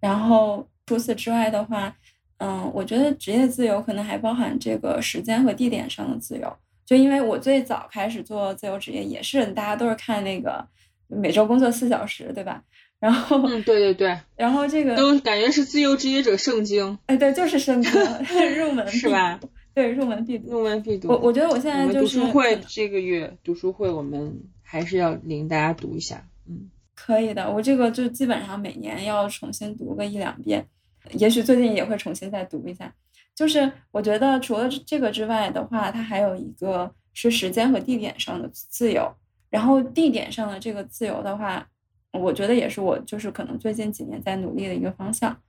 [0.00, 1.94] 然后除此之外的话，
[2.40, 6.52] 嗯，我觉得职业自由可能还包含这个时间和地点上的自由。
[6.86, 10.66] 就因为我最早开始做自由职业，也是大家都是看那个
[11.06, 12.64] 每周工作四小时，对吧？
[12.98, 17.92] 然后，嗯，对对对，然后这个都感觉是自由职业者圣经，哎，对，就是圣经，
[18.58, 19.38] 入门是吧？
[19.72, 21.08] 对，入门必读，入门必读。
[21.08, 27.50] 我我觉得我现在就是读书会这个月读书会，我们还是要领大家读一下，嗯，可以的。
[27.50, 30.66] 我这个就基本上每年要重新读个一两遍，
[31.12, 32.92] 也许最近也会重新再读一下。
[33.34, 39.12] 就是我觉得除了这个之外的话，它还有一个是时间和地点上的自由，
[39.48, 41.66] 然后地点上的这个自由的话。
[42.12, 45.40] 我觉得也是，我就是可能最近几年在努力的一个方向，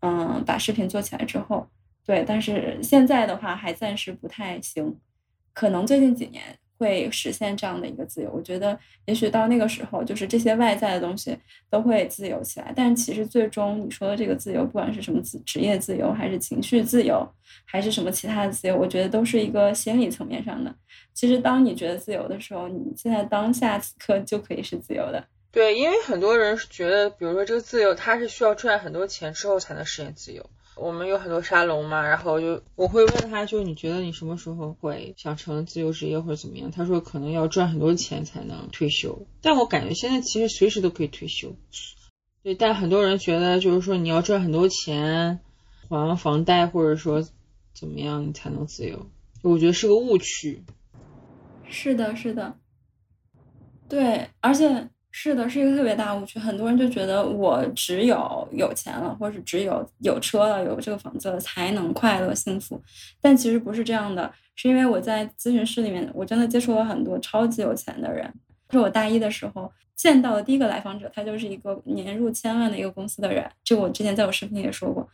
[0.00, 1.64] 嗯，把视频做起来之后，
[2.04, 4.98] 对，但是现在的话还暂时不太行，
[5.52, 8.28] 可能最近几年会实现这样的一个自由。
[8.34, 11.36] 我觉得也许到那个时候，就是这些外在的东西
[11.70, 12.72] 都会自由起来。
[12.74, 17.24] 但其实最终你说的这个自由，不管是什么职职业自由，还是情绪自由，
[17.64, 20.74] 还是什么其他的自由，我觉得都是一个心理层面上的。
[21.14, 25.24] 其实当你觉得自由的时候，你现在当下此刻就可以是自由的。
[25.52, 30.48] 对，因为很多人觉得，比如说这个自由，他是需要赚很多钱之后才能实现自由。
[30.74, 36.70] 我们有很多沙龙嘛，然后就我会问他，就你觉得你什么时候会想成自由职业或者怎么样？
[36.70, 39.26] 他说可能要赚很多钱才能退休。
[39.42, 41.54] 但我感觉现在其实随时都可以退休。
[42.42, 45.40] 对，但很多人觉得就是说你要赚很多钱，
[45.88, 47.22] 还完房贷或者说
[47.74, 49.06] 怎么样你才能自由？
[49.42, 50.64] 我觉得是个误区。
[51.68, 52.56] 是的，是的。
[53.88, 54.88] 对，而且。
[55.14, 56.38] 是的，是一个特别大误区。
[56.38, 62.82] 很多人就觉得我只有有钱了，或者只有有车了、有这个房子了，才能快乐幸福。
[63.20, 68.32] 但其实不是这样的，是因为我在咨询室里面，我真的接触了很多超级有钱的人，
[68.70, 73.48] 是我大一的时候见到的第一个来访者，他就是一个年入千万的一个公司的人。
[73.62, 75.06] 这我之前在我视频里也说过。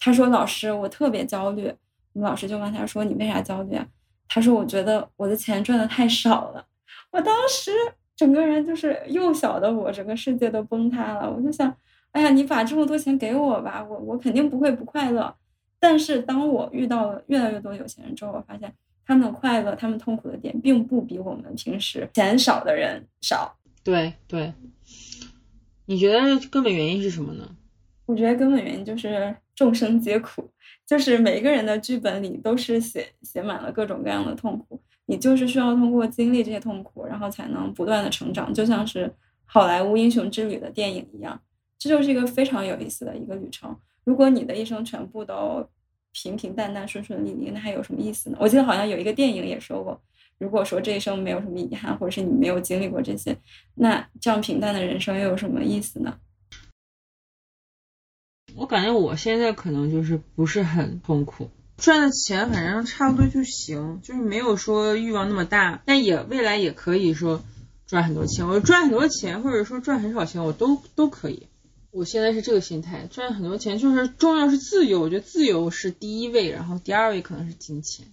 [0.00, 1.72] 他说：“老师，我特别焦虑。”
[2.14, 3.86] 我们老师就问他说：“你为啥焦虑啊？”
[4.28, 6.66] 他说：“我觉得我的钱赚的太少了。”
[7.12, 7.70] 我当时
[8.16, 11.30] 整个人就是幼小的我，整个世界都崩塌了。
[11.30, 11.74] 我就想，
[12.12, 15.34] 哎呀，你把这么多钱给我吧，我我肯定不会不快乐。
[15.80, 18.72] 但是当我遇到了越来越多有钱人之后，我发现
[19.04, 23.56] 他们的快乐、他们痛苦的点，并不比我们平时钱少的人少。
[23.82, 24.52] 对对，
[25.86, 27.56] 你觉得根本原因是什么呢？
[28.06, 30.50] 我觉得根本原因就是众生皆苦，
[30.86, 39.12] 就是每一个人的剧本里都是写写满了各种各样的痛苦，你就是需要通过经历这些痛苦，然后才能不断的成长，就像是
[39.44, 41.40] 好莱坞英雄之旅的电影一样，
[41.78, 43.76] 这就是一个非常有意思的一个旅程。
[44.04, 45.66] 如果你的一生全部都
[46.12, 48.38] 平平淡淡、顺顺利利，那还有什么意思呢？
[48.40, 50.00] 我记得好像有一个电影也说过，
[50.38, 53.36] 如果说这一生没有什么遗憾，或者是你没有经历过这些，
[53.74, 56.18] 那这样平淡的人生又有什么意思呢？
[58.56, 67.42] 我感觉我现在可能就是不是很痛苦，赚的钱反正差不多就行，就是没有说欲望那么大，但也未来也可以说
[67.86, 68.46] 赚很多钱。
[68.48, 71.48] 我赚很多钱，或者说赚很少钱，我都都可以。
[71.90, 78.06] 我现在是这个心态，赚很多钱就是重要是自由，我觉得自由是第一位，然后第二位可能是金钱。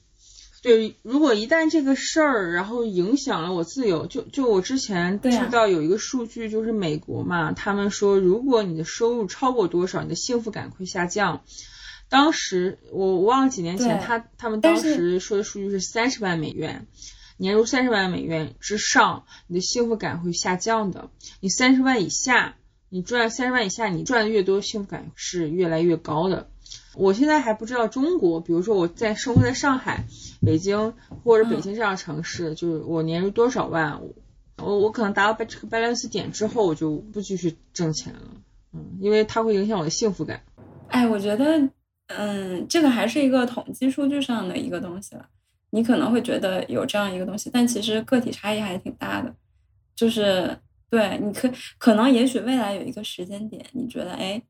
[0.64, 11.42] 对，如果一旦这个事儿然后影响了我自由，就就我之前知道有一个数据，就是美国嘛，他们说如果你的收入超过多少，你的幸福感会下降。
[12.12, 16.86] 当时我我忘了几年前，他他们当时说的数据是三十万美元，
[17.38, 21.10] 年入三十万美元之上，你的幸福感会下降的。
[21.40, 22.56] 你三十万以下，
[22.90, 26.50] 你赚三十万以下，你赚的越多，幸福感是越来越高的。
[26.96, 30.04] 我现在还不知道中国，比如说我在生活在上海、
[30.46, 30.94] 北京
[31.24, 34.02] 或者北京这样城市，就是我年入多少万，
[34.58, 38.20] 我我可能达到这个 balance 点之后，我就不继续挣钱了，
[38.74, 40.44] 嗯，因为它会影响我的幸福感。
[40.90, 41.70] 哎，我觉得，
[42.18, 45.26] 嗯，这个还是一个统计数据上的一个东西了。
[45.72, 49.34] 你可能会觉得有这样一个东西，但其实个体差异还挺大的。
[49.96, 50.58] 就是
[50.90, 54.42] 对，你可可能也许未来有一个时间点，你觉得，哎。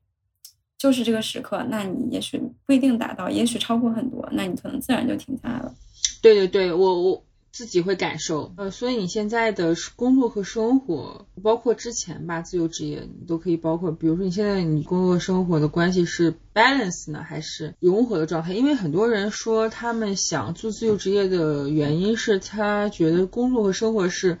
[0.78, 5.72] 就是这个时刻，那你也许不一定达到，也许超过很多，那你可能自然就停下来了。
[6.20, 8.52] 对对对，我我自己会感受。
[8.56, 13.92] 呃，所以你现在的工作和生活，包括之前吧，自由职业，你都可以包括。
[13.92, 18.54] 比如说你现在你工作生活的关系是 balance 呢，还是融合的状态？
[18.54, 24.38] 因为很多人说他们想做自由职业的原因是他觉得工作和生活是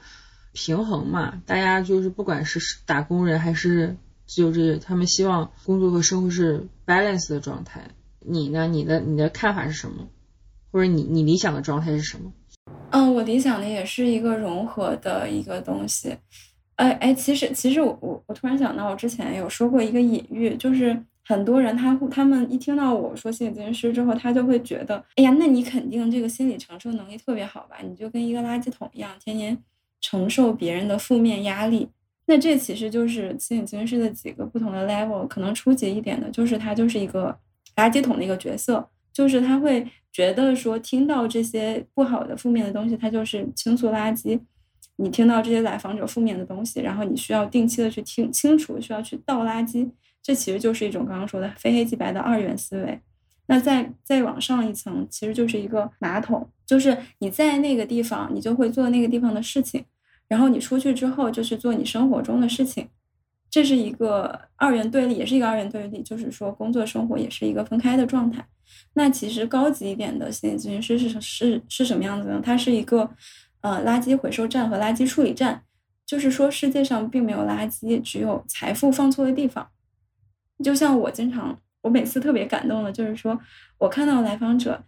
[0.52, 1.42] 平衡嘛。
[1.46, 3.96] 大家就是不管是打工人还是。
[4.24, 7.90] 自由职业，他们希望工作和生活是 balance 的状态。
[8.20, 8.66] 你呢？
[8.66, 10.08] 你的你的看法是什么？
[10.70, 12.32] 或者你你理想的状态是什么？
[12.92, 16.14] 嗯，我理想的也是一个融合的一个东西。
[16.76, 27.76] 哎哎，其实其实我我我突然想到，我之前有说过一个隐喻，就是很多人他他们一听到我说心理咨询师之后，他就会觉得，哎呀，那你肯定这个心理承受能力特别好吧？
[27.82, 29.56] 你就跟一个垃圾桶一样，天天
[30.00, 31.88] 承受别人的负面压力。
[32.26, 37.36] 那这其实就是心理咨询师的几个不同的 level，可能初级一点的，就是他就是一个
[37.76, 44.38] 垃圾桶的一个角色，就是他会觉得说，听到这些不好的、负面的东西，他就是倾诉垃圾。
[44.96, 49.90] 你听到这些来访者负面的东西，然后你需要定期的去听清楚，需要去倒垃圾，
[50.22, 53.00] 这其实就是一种刚刚说的非黑即白的二元思维。
[53.46, 59.84] 那再再往上一层，其实就是一个马桶，就是你在那个地方，你就会做那个地方的事情。
[60.28, 62.88] 然后你出去之后就去做你生活中的事情，
[63.52, 68.42] 这是一个二元对立，也是一个二元对立，就是说工作生活也是一个分开的状态。
[68.94, 72.40] 那其实高级一点的心理咨询师是是是什么样子呢？
[72.42, 73.08] 它是一个
[73.60, 75.62] 呃垃圾回收站和垃圾处理站，
[76.06, 79.68] 就是说世界上并没有垃圾，只有财富放错的地方。
[80.64, 83.38] 就像我经常，我每次特别感动的就是说
[83.76, 84.82] 我看到来访者，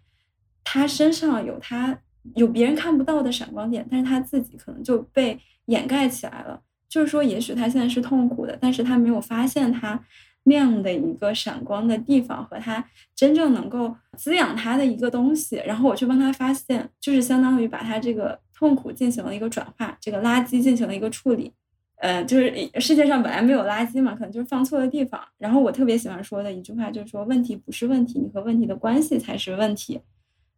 [0.64, 1.98] 他身上有他。
[2.36, 6.58] 有别人看不到的闪光点，但是他自己可能就被掩盖起来了。
[6.94, 10.00] 就是说，也许他现在是痛苦的，但是他没有发现他
[10.44, 12.84] 那样的一个闪光的地方和他
[13.16, 15.60] 真正能够滋养他的一个东西。
[15.66, 21.52] 然后我去帮他发现，就是相当于把他这个痛苦进行了一个转化，这个垃圾进行了一个处理。
[21.96, 25.20] 呃，就是世界上本来没有垃圾嘛，可能就是放错了地方。
[25.36, 30.00] 然后我特别喜欢说的一句话就是说，问题不是问题，你和问题的关系才是问题。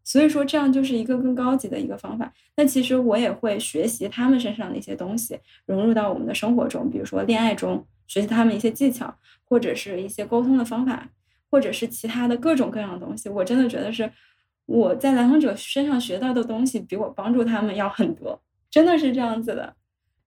[0.07, 2.33] 所以说，这样就是一个更高级的一个方法。
[2.57, 5.37] 那其实我也会学习他们身上的一些东西，
[5.67, 9.13] 融入到我们的生活中，比如说恋爱中，学习他们一些技巧，
[9.45, 11.09] 或者是一些沟通的方法，
[11.51, 13.29] 或者是其他的各种各样的东西。
[13.29, 14.09] 我真的觉得是
[14.67, 18.41] 我在来访者身上学到的东西，比我帮助他们要很多，
[18.71, 19.75] 真的是这样子的。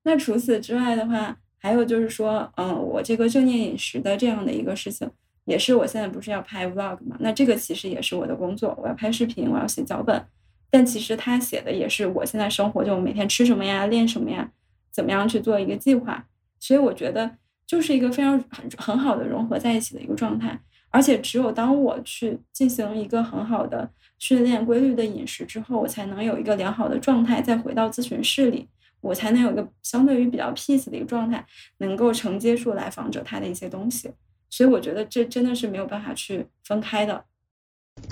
[0.03, 5.09] 那除此之外的话，还有就是说，嗯，我这个正念饮食的这样的一个事情，
[5.49, 7.17] 也是我现在不是要拍 vlog 嘛？
[7.19, 10.23] 那这个其实也是我的工作，我要拍视频，我要写脚本。
[10.69, 14.51] 但其实他写的也是我现在生活，就每天吃什么呀，练什么呀，
[14.91, 16.23] 怎么样去做一个计划。
[16.59, 17.31] 所以我觉得
[17.65, 20.61] 就是一个非常很很好的融合在一起的一个状态。
[20.91, 23.89] 而且只有当我去进行一个很好的
[24.19, 28.67] 训练、规律的饮食之后，我才能有一个良好的状态，再回到咨询室里，
[29.01, 31.43] 我才能有一个相对于比较 peace 的一个状态，
[31.79, 34.11] 能够承接住来访者他的一些东西。
[34.49, 37.25] 所以我觉得这真的是没有办法去分开的。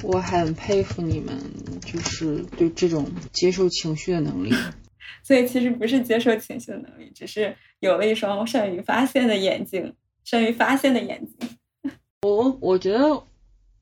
[0.03, 1.33] 我很佩服你们，
[1.81, 4.53] 就是对这种接受情绪的能力。
[5.23, 11.49] 所以其实不是接受情绪的能力，只是有了一双善于发现的眼睛，善于发现的眼睛。
[12.23, 13.23] 我我觉得，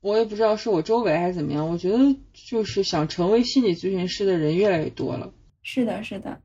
[0.00, 1.98] 我也不知道是我周围还是怎么样，我觉得
[2.32, 5.32] 就是想成为心理咨询师的人越来越多了。
[5.62, 6.40] 是的，是的，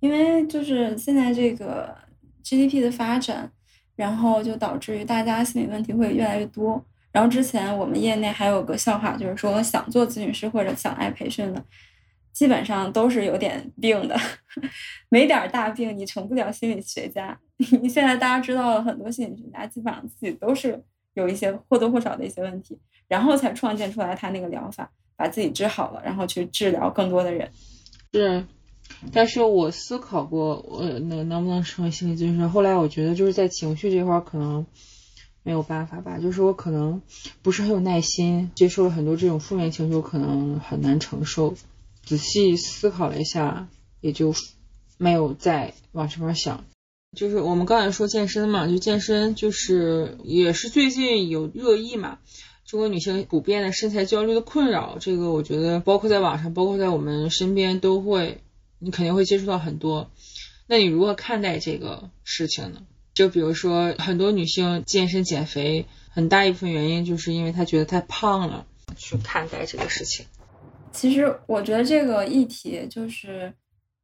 [0.00, 1.96] 因为就是现在这个
[2.42, 3.52] GDP 的发展，
[3.98, 6.80] 然后就导致于大家心理问题会越来越多。
[7.10, 11.60] 然后之前我们业内还有个笑话，就是说想做咨询师或者想来培训的，
[12.32, 14.16] 基本上都是有点病的，
[15.10, 17.36] 没点大病你成不了心理学家。
[17.82, 20.80] 你现在大家知道了很多心理学家，基本上自己都是
[21.14, 22.78] 有一些或多或少的一些问题，
[23.08, 27.50] 然后才创建出来他那个疗法，把自己治好了，然后去治疗更多的人。
[28.12, 28.46] 是，
[29.12, 32.46] 但是我思考过，我能能不能成为心理咨询师？
[32.46, 34.66] 后来我觉得就是在情绪这块可能。
[35.44, 37.00] 没有办法吧，就是我可能
[37.40, 41.54] 不是很有耐心，接受了很多这种负面情绪，我可能很难承受。
[42.04, 43.66] 仔细思考了一下，
[44.02, 44.34] 也就
[44.98, 46.66] 没有再往这边想。
[47.16, 52.18] 就是我们刚才说健身嘛，就健身就是也是最近有热议嘛，
[52.66, 58.42] 中国女性普遍的身材焦虑的困扰，这个我觉得包括在网上，包括在我们身边都会，
[58.78, 60.10] 你肯定会接触到很多。
[60.66, 62.82] 那你如何看待这个事情呢？
[63.14, 68.66] 就比如说，很多女性健身减肥，很大一部分原因就是因为她觉得太胖了。
[68.96, 70.24] 去看待这个事情，
[70.92, 73.52] 其实我觉得这个议题就是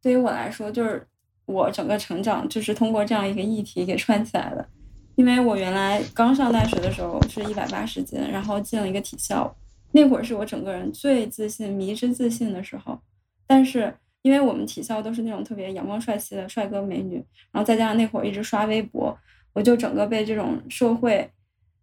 [0.03, 1.05] 对于我来说，就是
[1.47, 4.69] 我整个成长就是通过这样一个议题给串起来的。
[5.17, 9.55] 因为我原来刚上大学的时候是一百八十斤，然后进了一个体校，
[9.91, 12.99] 那会儿是我整个人最自信、迷之自信的时候，
[13.47, 13.95] 但是。
[14.25, 17.23] 因为我们体校都是那种特别阳光帅气的帅哥美女，
[17.53, 19.15] 然后再加上那会儿一直刷微博，
[19.53, 21.31] 我就整个被这种社会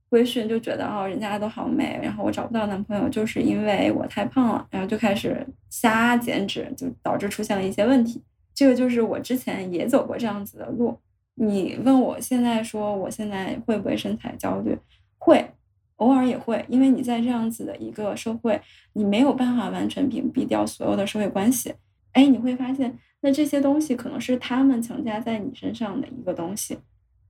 [0.09, 8.23] 规训，就觉得哦，人家都好美，然后我找不到男朋友就是因为我太胖了，然后就开始瞎减脂，就导致出现了一些问题。
[8.55, 10.97] 这个就是我之前也走过这样子的路。
[11.35, 14.75] 你问我现在说我现在会不会身材焦虑？
[15.19, 15.51] 会，
[15.97, 18.59] 偶尔也会，因为你在这样子的一个社会，
[18.93, 21.75] 你没有办法完全屏蔽掉所有的社会关系。
[22.13, 26.77] 哎，你会发现，那这些东西可能是他们强加在你身上的一个东西，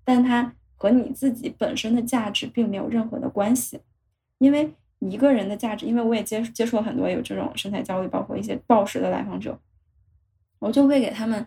[0.03, 3.79] 但它和你自己本身的价值并没有任何的关系。
[4.39, 9.59] 因为一个人的价值，因为我也接接触了很多有这种身材焦虑，包括一些暴食的来访者，
[10.57, 11.45] 我就会给他们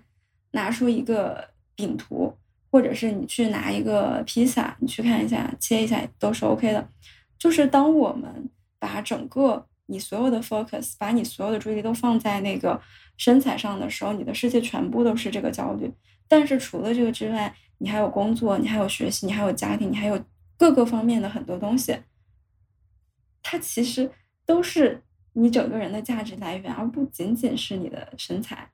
[0.52, 2.32] 拿出一个饼图，
[2.70, 6.88] 或者是你去拿一个披萨，你去看一下，切一下都是 OK 的。
[7.36, 12.80] 就是当我们把整个你所有的 focus，把你所有的注意力都放在那个。
[13.16, 15.92] 身材上的时候，你的世界全部都是这个焦虑。
[16.26, 20.22] 但是除了这个之外，你还有工作，你还有学习，你还有家庭，你还有
[20.56, 21.96] 各个方面的很多东西。
[23.42, 24.10] 它其实
[24.46, 25.02] 都是
[25.34, 28.70] 你整个人的价值来源，而不仅仅是你的身材。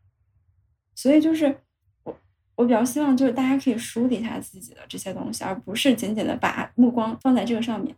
[0.94, 1.58] 所以就是
[2.04, 2.16] 我，
[2.54, 7.94] 我比较希望就是大家可以梳理一下自己的这些东西，而不是仅仅的把目光放在这个上面。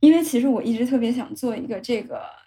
[0.00, 2.43] 因为其实我一直特别想做一个这个。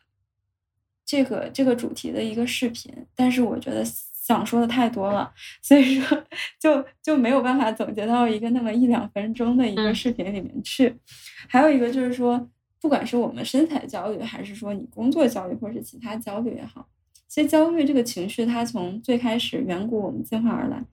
[1.08, 6.22] 这个这个主题的一个视频，但是我觉得想说的太多了，所以说
[6.60, 10.93] 就就没有办法总结到一个那么一两分钟的一个视频里面去。
[11.47, 12.49] 还有一个就是说，
[12.82, 16.86] 不管是我们身材焦虑，还是说你工作焦虑，或者是其他焦虑也好，
[17.30, 20.84] 其实焦虑这个情绪，它从最开始远古我们进化而来，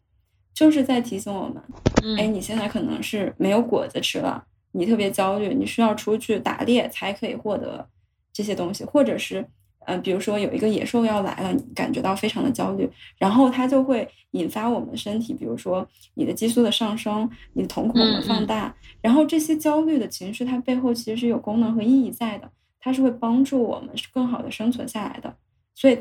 [0.55, 7.89] 就是在提醒我们，哎，你现在可能是没有果子吃了，你特别焦虑，你需要出去打猎才可以获得
[8.33, 9.45] 这些东西，或者是。
[9.87, 25.37] 嗯，比如说有一个野兽要来了，你感觉到非常的焦虑，然后它就会引发我们身体，比如说你的激素的上升，你的瞳孔的放大，然后这些焦虑的情绪，它背后其实是有功能和意义在的，它是会帮助我们更好的生存下来的。
[25.75, 25.99] 所以，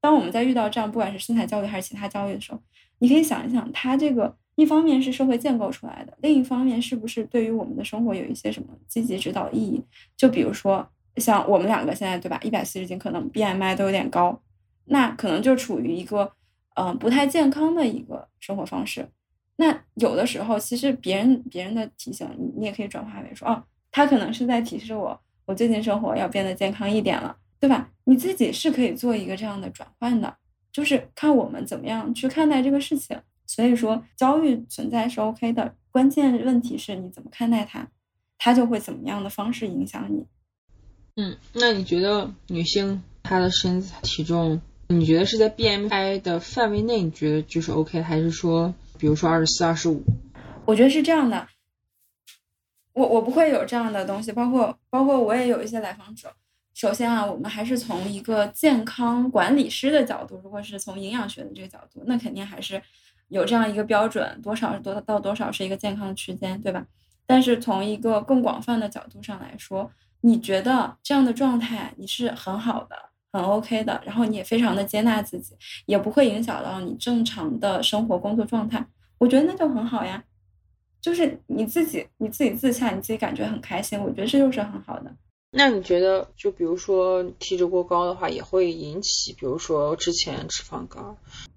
[0.00, 2.60] 当我们在遇到这样不管是身材焦虑还是其他焦虑的时候，
[2.98, 9.82] 你可以想一想，它这个一方面是社会建构出来的，另一方面是不是对于我们的生活有一些什么积极指导意义？
[10.16, 10.88] 就比如说。
[11.16, 14.40] 像我们两个现在对吧，一百四十斤，可能 BMI 都有点高，
[14.86, 16.32] 那可能就处于一个
[16.74, 19.08] 嗯，不太健康的一个生活方式。
[19.56, 27.90] 那有的时候，其实别人别人的提醒，你你也可以转化为说，哦，他可能是在提示我，我最近生活要变得健康一点了，对吧？
[28.04, 30.34] 你自己是可以做一个这样的转换的，
[30.72, 33.20] 就是看我们怎么样去看待这个事情。
[33.46, 37.86] 所以说，焦虑存在是 OK 的，关键问题是你怎么看待它，
[38.38, 40.26] 它就会怎么样的方式影响你。
[41.16, 44.60] 嗯，那你觉得女性她的身材体重？
[44.88, 50.02] 你觉得是在 BMI 的范围内，你觉得就是 OK，还是说，比如说二十四、二十五？
[50.64, 51.46] 我觉得是这样的，
[52.92, 56.32] 我我不会有这样的东西，包括包括我也有一些来访者。
[56.74, 62.80] 首先啊，我们还是从一个健康管理师的角度，如果是从营养学的这个角度，那肯定还是
[63.28, 66.86] 有这样一个标准，多少多到多少是一个健康的区间，对吧？
[67.26, 69.90] 但是从一个更广泛的角度上来说，
[70.22, 72.96] 你觉得这样的状态你是很好的？
[73.34, 75.54] 很 OK 的，然后你也非常的接纳自己，
[75.86, 78.86] 也不会影响到你正常的生活工作状态。
[79.16, 80.22] 我觉得那就很好呀，
[81.00, 85.10] 就是你自己你自己自洽，你自己感觉很开心，我觉得这就是很好的。
[85.54, 91.02] 那你觉得，就比如说体脂过高的话，也会引起，比如说之前脂肪肝。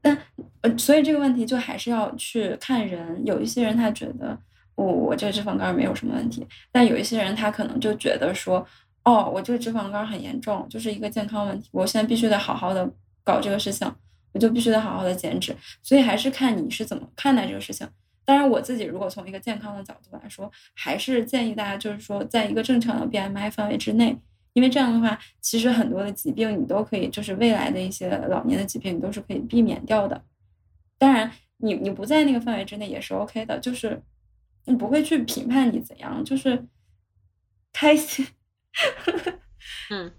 [0.01, 0.18] 但
[0.61, 3.26] 呃，所以这个问题就还是要去看人。
[3.26, 4.38] 有一些人他觉得
[4.76, 8.65] 我我这个脂肪肝没有什么问题，但有一些人他可能就觉得说。
[9.07, 11.69] 哦，我这个脂肪肝很严重，就是一个健康问题。
[11.71, 12.91] 我现在必须得好好的
[13.23, 13.88] 搞这个事情，
[14.34, 15.55] 我就必须得好好的减脂。
[15.84, 17.88] 所以还是看你是怎么看待这个事情。
[18.26, 24.17] 当然，我自己如果从一个健康的角度来说，还是建议大家就是说，在一个正常的 BMI 范围之内，
[24.53, 30.19] 因为这样的话，其实很多的疾病你都可以，就是未来的一些老年的疾病你都是可以避免掉的。
[30.97, 34.01] 当然，你你不在那个范围之内也是 OK 的，就是
[34.66, 36.66] 你不会去评判你怎样，就是
[37.72, 38.28] 开心。
[39.89, 40.11] 嗯，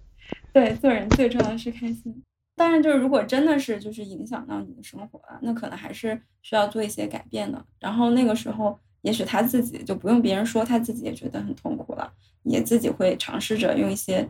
[0.52, 2.22] 对，做人最重要的是开心。
[2.54, 7.62] 当然，就是如果真的是就是影响到你的生活了，那可能还是需要做一些改变的。
[7.78, 12.10] 然后那个时候，也许他自己就不用别人说，他自己也觉得很痛苦了，
[12.44, 14.26] 也自己会尝试着用一些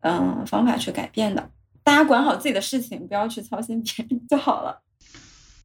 [0.00, 1.50] 嗯方法去改变的。
[1.82, 4.82] 大家管好自己的事情，不要去操心别人就好了。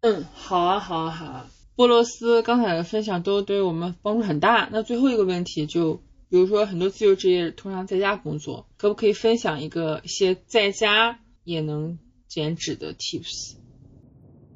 [0.01, 1.45] 嗯，好啊，好啊，好啊。
[1.76, 4.69] 波罗斯刚才的分享都对我们帮助很大。
[4.71, 6.01] 那最后一个问题就。
[6.28, 13.53] 比如说，很多自由职业通常在家工作，可不可以分享一个一些在家也能减脂的 tips？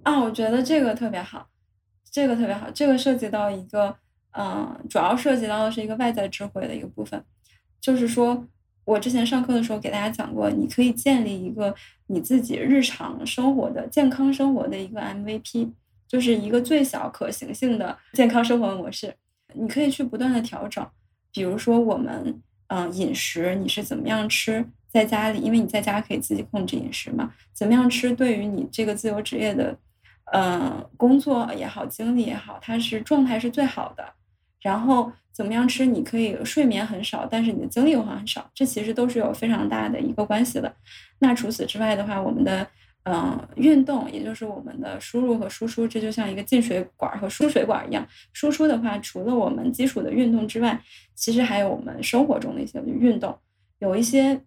[0.01, 1.47] 啊，我觉得这个特别好，
[2.11, 3.95] 这个特别好，这个涉及到一个，
[4.32, 7.24] 嗯，主要涉及到的是一个外在智慧的一个部分，
[7.80, 8.45] 就是说
[8.84, 11.74] 我之前上课的时候给大家讲过，你可以建立一个
[12.07, 15.72] 你自己日常生活的健康生活的一个 MVP，
[16.10, 19.14] 就是一个最小可行性的健康生活模式，
[19.53, 20.84] 你可以去不断的调整。
[21.32, 24.66] 比如说我们，嗯，饮食你是怎么样吃？
[24.88, 29.78] 在家里，因为你在家可以自己控制饮食嘛，怎么样吃对于你这个自由职业的，
[30.32, 34.03] 呃，工作也好，精力也好，它是状态是最好的。
[34.62, 35.86] 然后怎么样吃？
[35.86, 40.76] 你可以睡眠很少，但是你的精力又很少，这其实都是有非常大的一个关系的。
[41.20, 42.68] 那除此之外的话，我们的。
[43.12, 48.07] 嗯，运动也就是我们的输入和输出，这就像一个进水管和输水管一样。
[48.34, 50.80] 输出的话，除了我们基础的运动之外，
[51.16, 53.36] 其实还有我们生活中的一些运动。
[53.80, 54.39] 有一些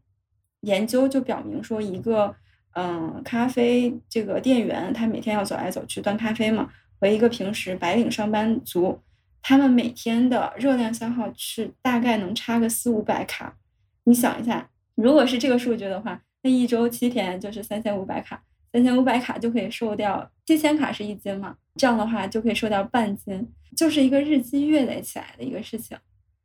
[0.61, 2.33] 研究就表明说，一个
[2.75, 9.01] 嗯，咖啡这个店员他每天要走来走去端咖啡嘛，和一个平时白领上班族，
[9.43, 13.57] 他们每天的热量消耗是大概能差个四五百卡。
[14.05, 18.41] 你想一下，如果是这个数据的话，那一周七天就是三千五百卡。
[18.73, 21.57] 三千五百卡就可以瘦掉七千卡是一斤嘛？
[21.77, 23.47] 这样的话就可以瘦掉半斤，
[23.77, 25.97] 就是一个日积月累起来的一个事情。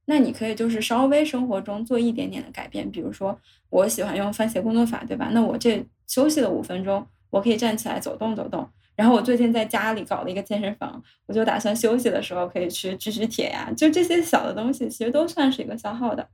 [0.06, 5.30] 那你可以就是稍微生活中做一点点的改变，比如说我喜欢用番茄工作法，对吧？
[5.32, 8.68] 那我这休息了五分钟，我可以站起来走动走动。
[8.96, 16.28] 然后我最近在家里搞了一个健身房，我就打算休息的时候可以去举举铁呀，就这些小的东西其实都算是一个消耗的。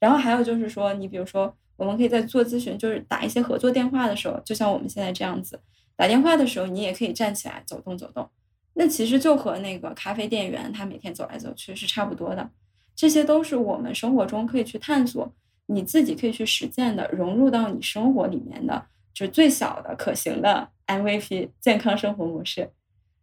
[0.00, 1.54] 然后还有就是说，你比如说。
[1.76, 5.60] 我们可以在做咨询，就是打一些合作电话的时候，就像我们现在这样子，
[5.96, 8.28] 打电话的时候，你也可以站起来走动走动。
[8.74, 12.50] 那其实就和那个咖啡店员他每天走来走去是差不多的。
[12.96, 15.32] 这些都是我们生活中可以去探索，
[15.66, 22.70] 你自己可以去实践的，融入到你生活里面的，就是最小的可行的 MVP 健康生活模式。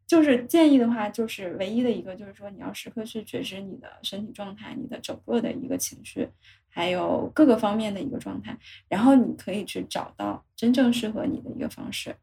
[0.07, 6.27] 就是建议的话，就是唯一的一个，就是说你要时刻去觉知你的身体状态，你的整个的一个情绪，
[6.71, 8.57] 还有各个方面的一个状态，
[8.87, 12.15] 然后你可以去找到真正适合你的一个方式。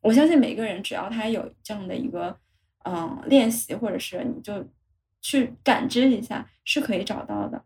[0.00, 2.36] 我相信每个人只要他有这样的一个
[2.84, 4.64] 嗯练习，或者是你就
[5.22, 7.62] 去感知一下，是可以找到的。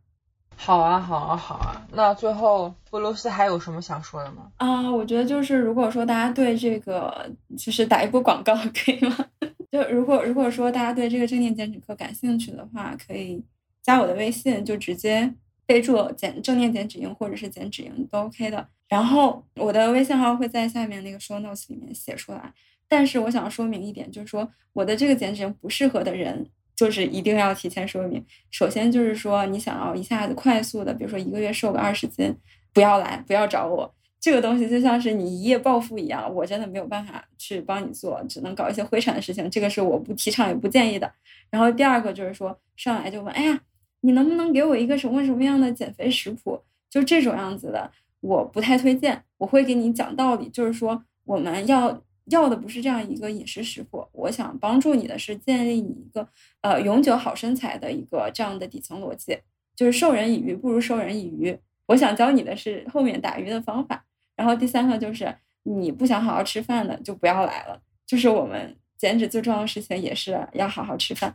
[0.60, 1.86] 好啊，好啊，好啊。
[1.92, 4.50] 那最后布鲁斯还有什么想说的吗？
[4.56, 9.16] 啊，我觉得就是如果说大家对这个，就是打一波广告可以吗？
[9.70, 13.44] 就如果如果说大家对这个正念减脂课感兴趣的话，可以
[13.82, 15.32] 加我的微信，就直接
[15.68, 18.66] 备注减正念减脂营或者是减脂营都 OK 的。
[18.88, 22.52] 然后我的微信号会在下面那个 show notes 里面写出来。
[22.88, 28.24] 但是我想说明一点，就是说我的这个减脂营不适合的人，就是一定要提前说明。
[28.50, 32.34] 首先就是说你想要一下子快速的，比如说一个月瘦个二十斤，
[32.72, 33.94] 不要来，不要找我。
[34.18, 39.48] 这个东西就像是你一夜暴富一样，我真的没有办法去帮你做，只能搞一些灰产的事情。
[39.50, 41.12] 这个是我不提倡也不建议的。
[41.50, 43.60] 然后第二个就是说上来就问，哎呀，
[44.00, 46.60] 你能不能给我一个什么什么样的减肥食谱？
[46.90, 47.90] 就这种样子的，
[48.20, 49.24] 我不太推荐。
[49.38, 52.02] 我会给你讲道理，就是说我们要。
[52.30, 56.28] 要的不是这样一个饮食食谱，我想帮助你的是建立你一个
[56.60, 59.38] 呃永久好身材的一个这样的底层逻辑，
[59.74, 61.58] 就是授人以鱼不如授人以渔。
[61.86, 64.04] 我想教你的是后面打鱼的方法。
[64.36, 67.80] 然后第三个就是你不想好好吃饭的就不要来了。
[68.06, 71.34] 就是我们减脂最重要的事情也是要好好吃饭。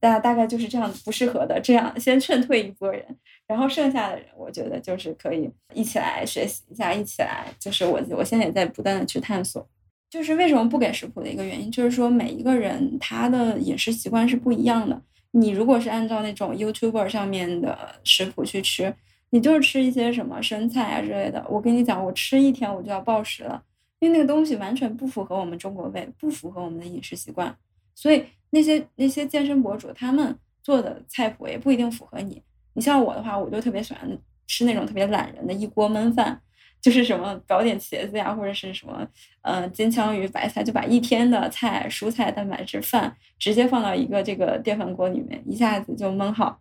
[0.00, 3.04] 大家大概就是这样不适合的，这样先劝退一波人，
[3.46, 9.66] 然后剩下的人我觉得就是可以一起来学习一下，一起来就是我我现在也在不断的去探索。
[10.10, 14.98] 就是为什么不给食谱的一个原因，就是说每一个人他的饮食习惯是不一样的。
[15.32, 18.94] 你如果是按照那种 YouTuber 上面的食谱去吃，
[19.28, 21.44] 你就是吃一些什么生菜啊之类的。
[21.46, 23.62] 我跟你讲，我吃一天我就要暴食了，
[23.98, 27.54] 因为那个东西完全不符合我们中国胃，不符合我们的饮食习惯。
[27.94, 32.42] 所以那些那些健身博主他们做的菜谱也不一定符合你。
[32.74, 36.40] 你像我的话，我就特别喜欢吃那种特别懒人的一锅焖饭。
[36.80, 39.04] 就是什么搞点茄子呀，或者是什么，
[39.42, 46.60] 呃，金枪鱼、白菜，就把一天的菜、蔬菜、蛋白质、饭直接放到一个这个电饭锅里面，一下子就焖好，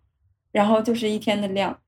[0.52, 1.80] 然后就是一天的量。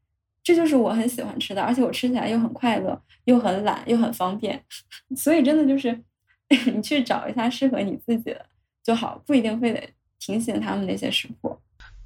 [0.43, 4.63] 这就是我很喜欢吃的，而且我吃起来又很快乐，又很懒，又很方便。
[5.17, 5.99] 所以真的就是
[6.71, 8.45] 你去找一下适合你自己的
[8.89, 9.87] 就好，不一定非得
[10.17, 11.55] 提醒他们那些食谱。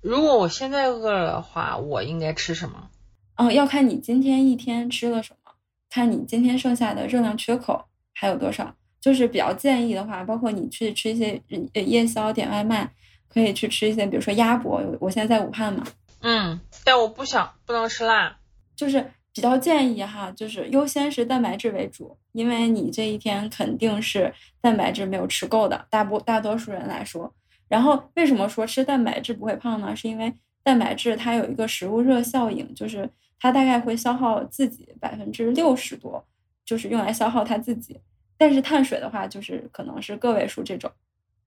[0.01, 2.89] 如果我现在饿了的话，我应该吃什么？
[3.35, 5.53] 嗯，要看你今天一天吃了什么。
[5.89, 11.41] 看你今天剩下的热量缺口还有多少，就是比较建议的话，包括你去吃一些
[11.73, 12.91] 呃夜宵点外卖，
[13.29, 14.83] 可以去吃一些，比如说鸭脖。
[14.99, 15.85] 我现在在武汉嘛，
[16.19, 18.35] 嗯，但我不想不能吃辣，
[18.75, 27.33] 就是比较建议哈，就是优先是蛋白质为主，因为你这一天肯定是蛋白质没有吃够的，大部大多数人来说。
[27.67, 29.95] 然后为什么说吃蛋白质不会胖呢？
[29.95, 33.09] 是因为蛋白质它有一个食物热效应，就是。
[33.39, 36.25] 它大概会消耗自己百分之六十多，
[36.63, 37.99] 就是用来消耗它自己。
[38.37, 40.89] 但是碳水的话，就是可能是个位数这种，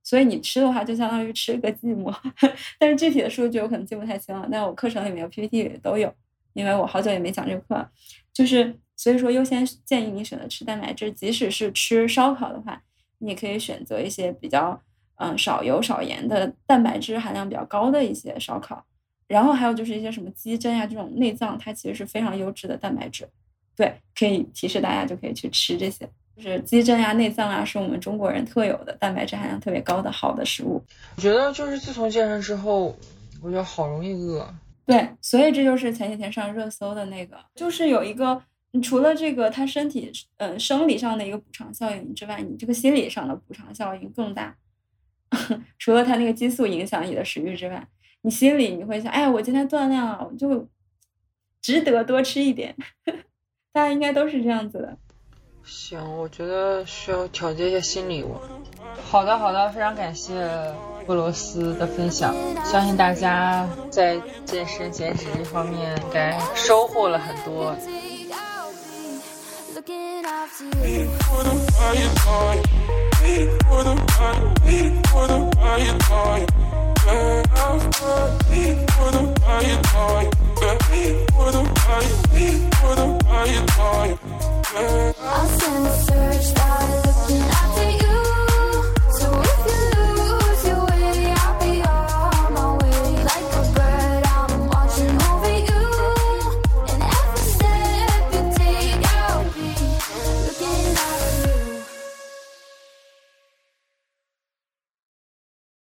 [0.02, 2.14] 所以你吃的话就相当于吃个寂寞。
[2.78, 6.12] 但是具体的数据我可能记不太清了，但我课程里面有 PPT 都有，
[6.56, 7.88] 因为我好久也没讲这个课。
[8.32, 12.82] 就是所以说，优先建议你选择吃蛋白质，即使是吃烧烤的话，
[13.18, 14.82] 你也可以选择一些比较
[15.16, 18.84] 嗯少油少盐的蛋白质含量比较高的一些烧烤。
[19.28, 23.28] 然后还有就是一些什么鸡胗呀这种内脏，它其实是非常优质的蛋白质，
[23.74, 30.80] 对，可以提示大家就可以去吃这些，就是鸡胗呀、内脏啊，是我们中国人特有的蛋白质含量特别高的好的食物。
[31.16, 32.96] 我觉得就是自从健身之后，
[33.42, 34.48] 我觉得好容易饿。
[34.86, 38.40] 对，所以这就是前几天上热搜的那个，就是有一个，
[38.82, 44.56] 除了这个他身体嗯生理上的一个补偿效应之外，你这个心理上的补偿效应更大。
[45.78, 47.86] 除了他那个激素影响你的食欲之外。
[48.22, 50.68] 你心里你会想，哎，我今天锻炼了，我就
[51.62, 52.74] 值得多吃一点。
[53.72, 54.98] 大家应该都是这样子的。
[55.62, 58.24] 行，我觉得需要调节一下心理。
[58.24, 58.40] 我。
[59.00, 60.34] 好的，好的，非常感谢
[61.06, 62.34] 俄罗斯的分享。
[62.64, 67.76] 相信大家在健身减脂这方面应该收获了很多。
[84.78, 87.05] I'll send a search by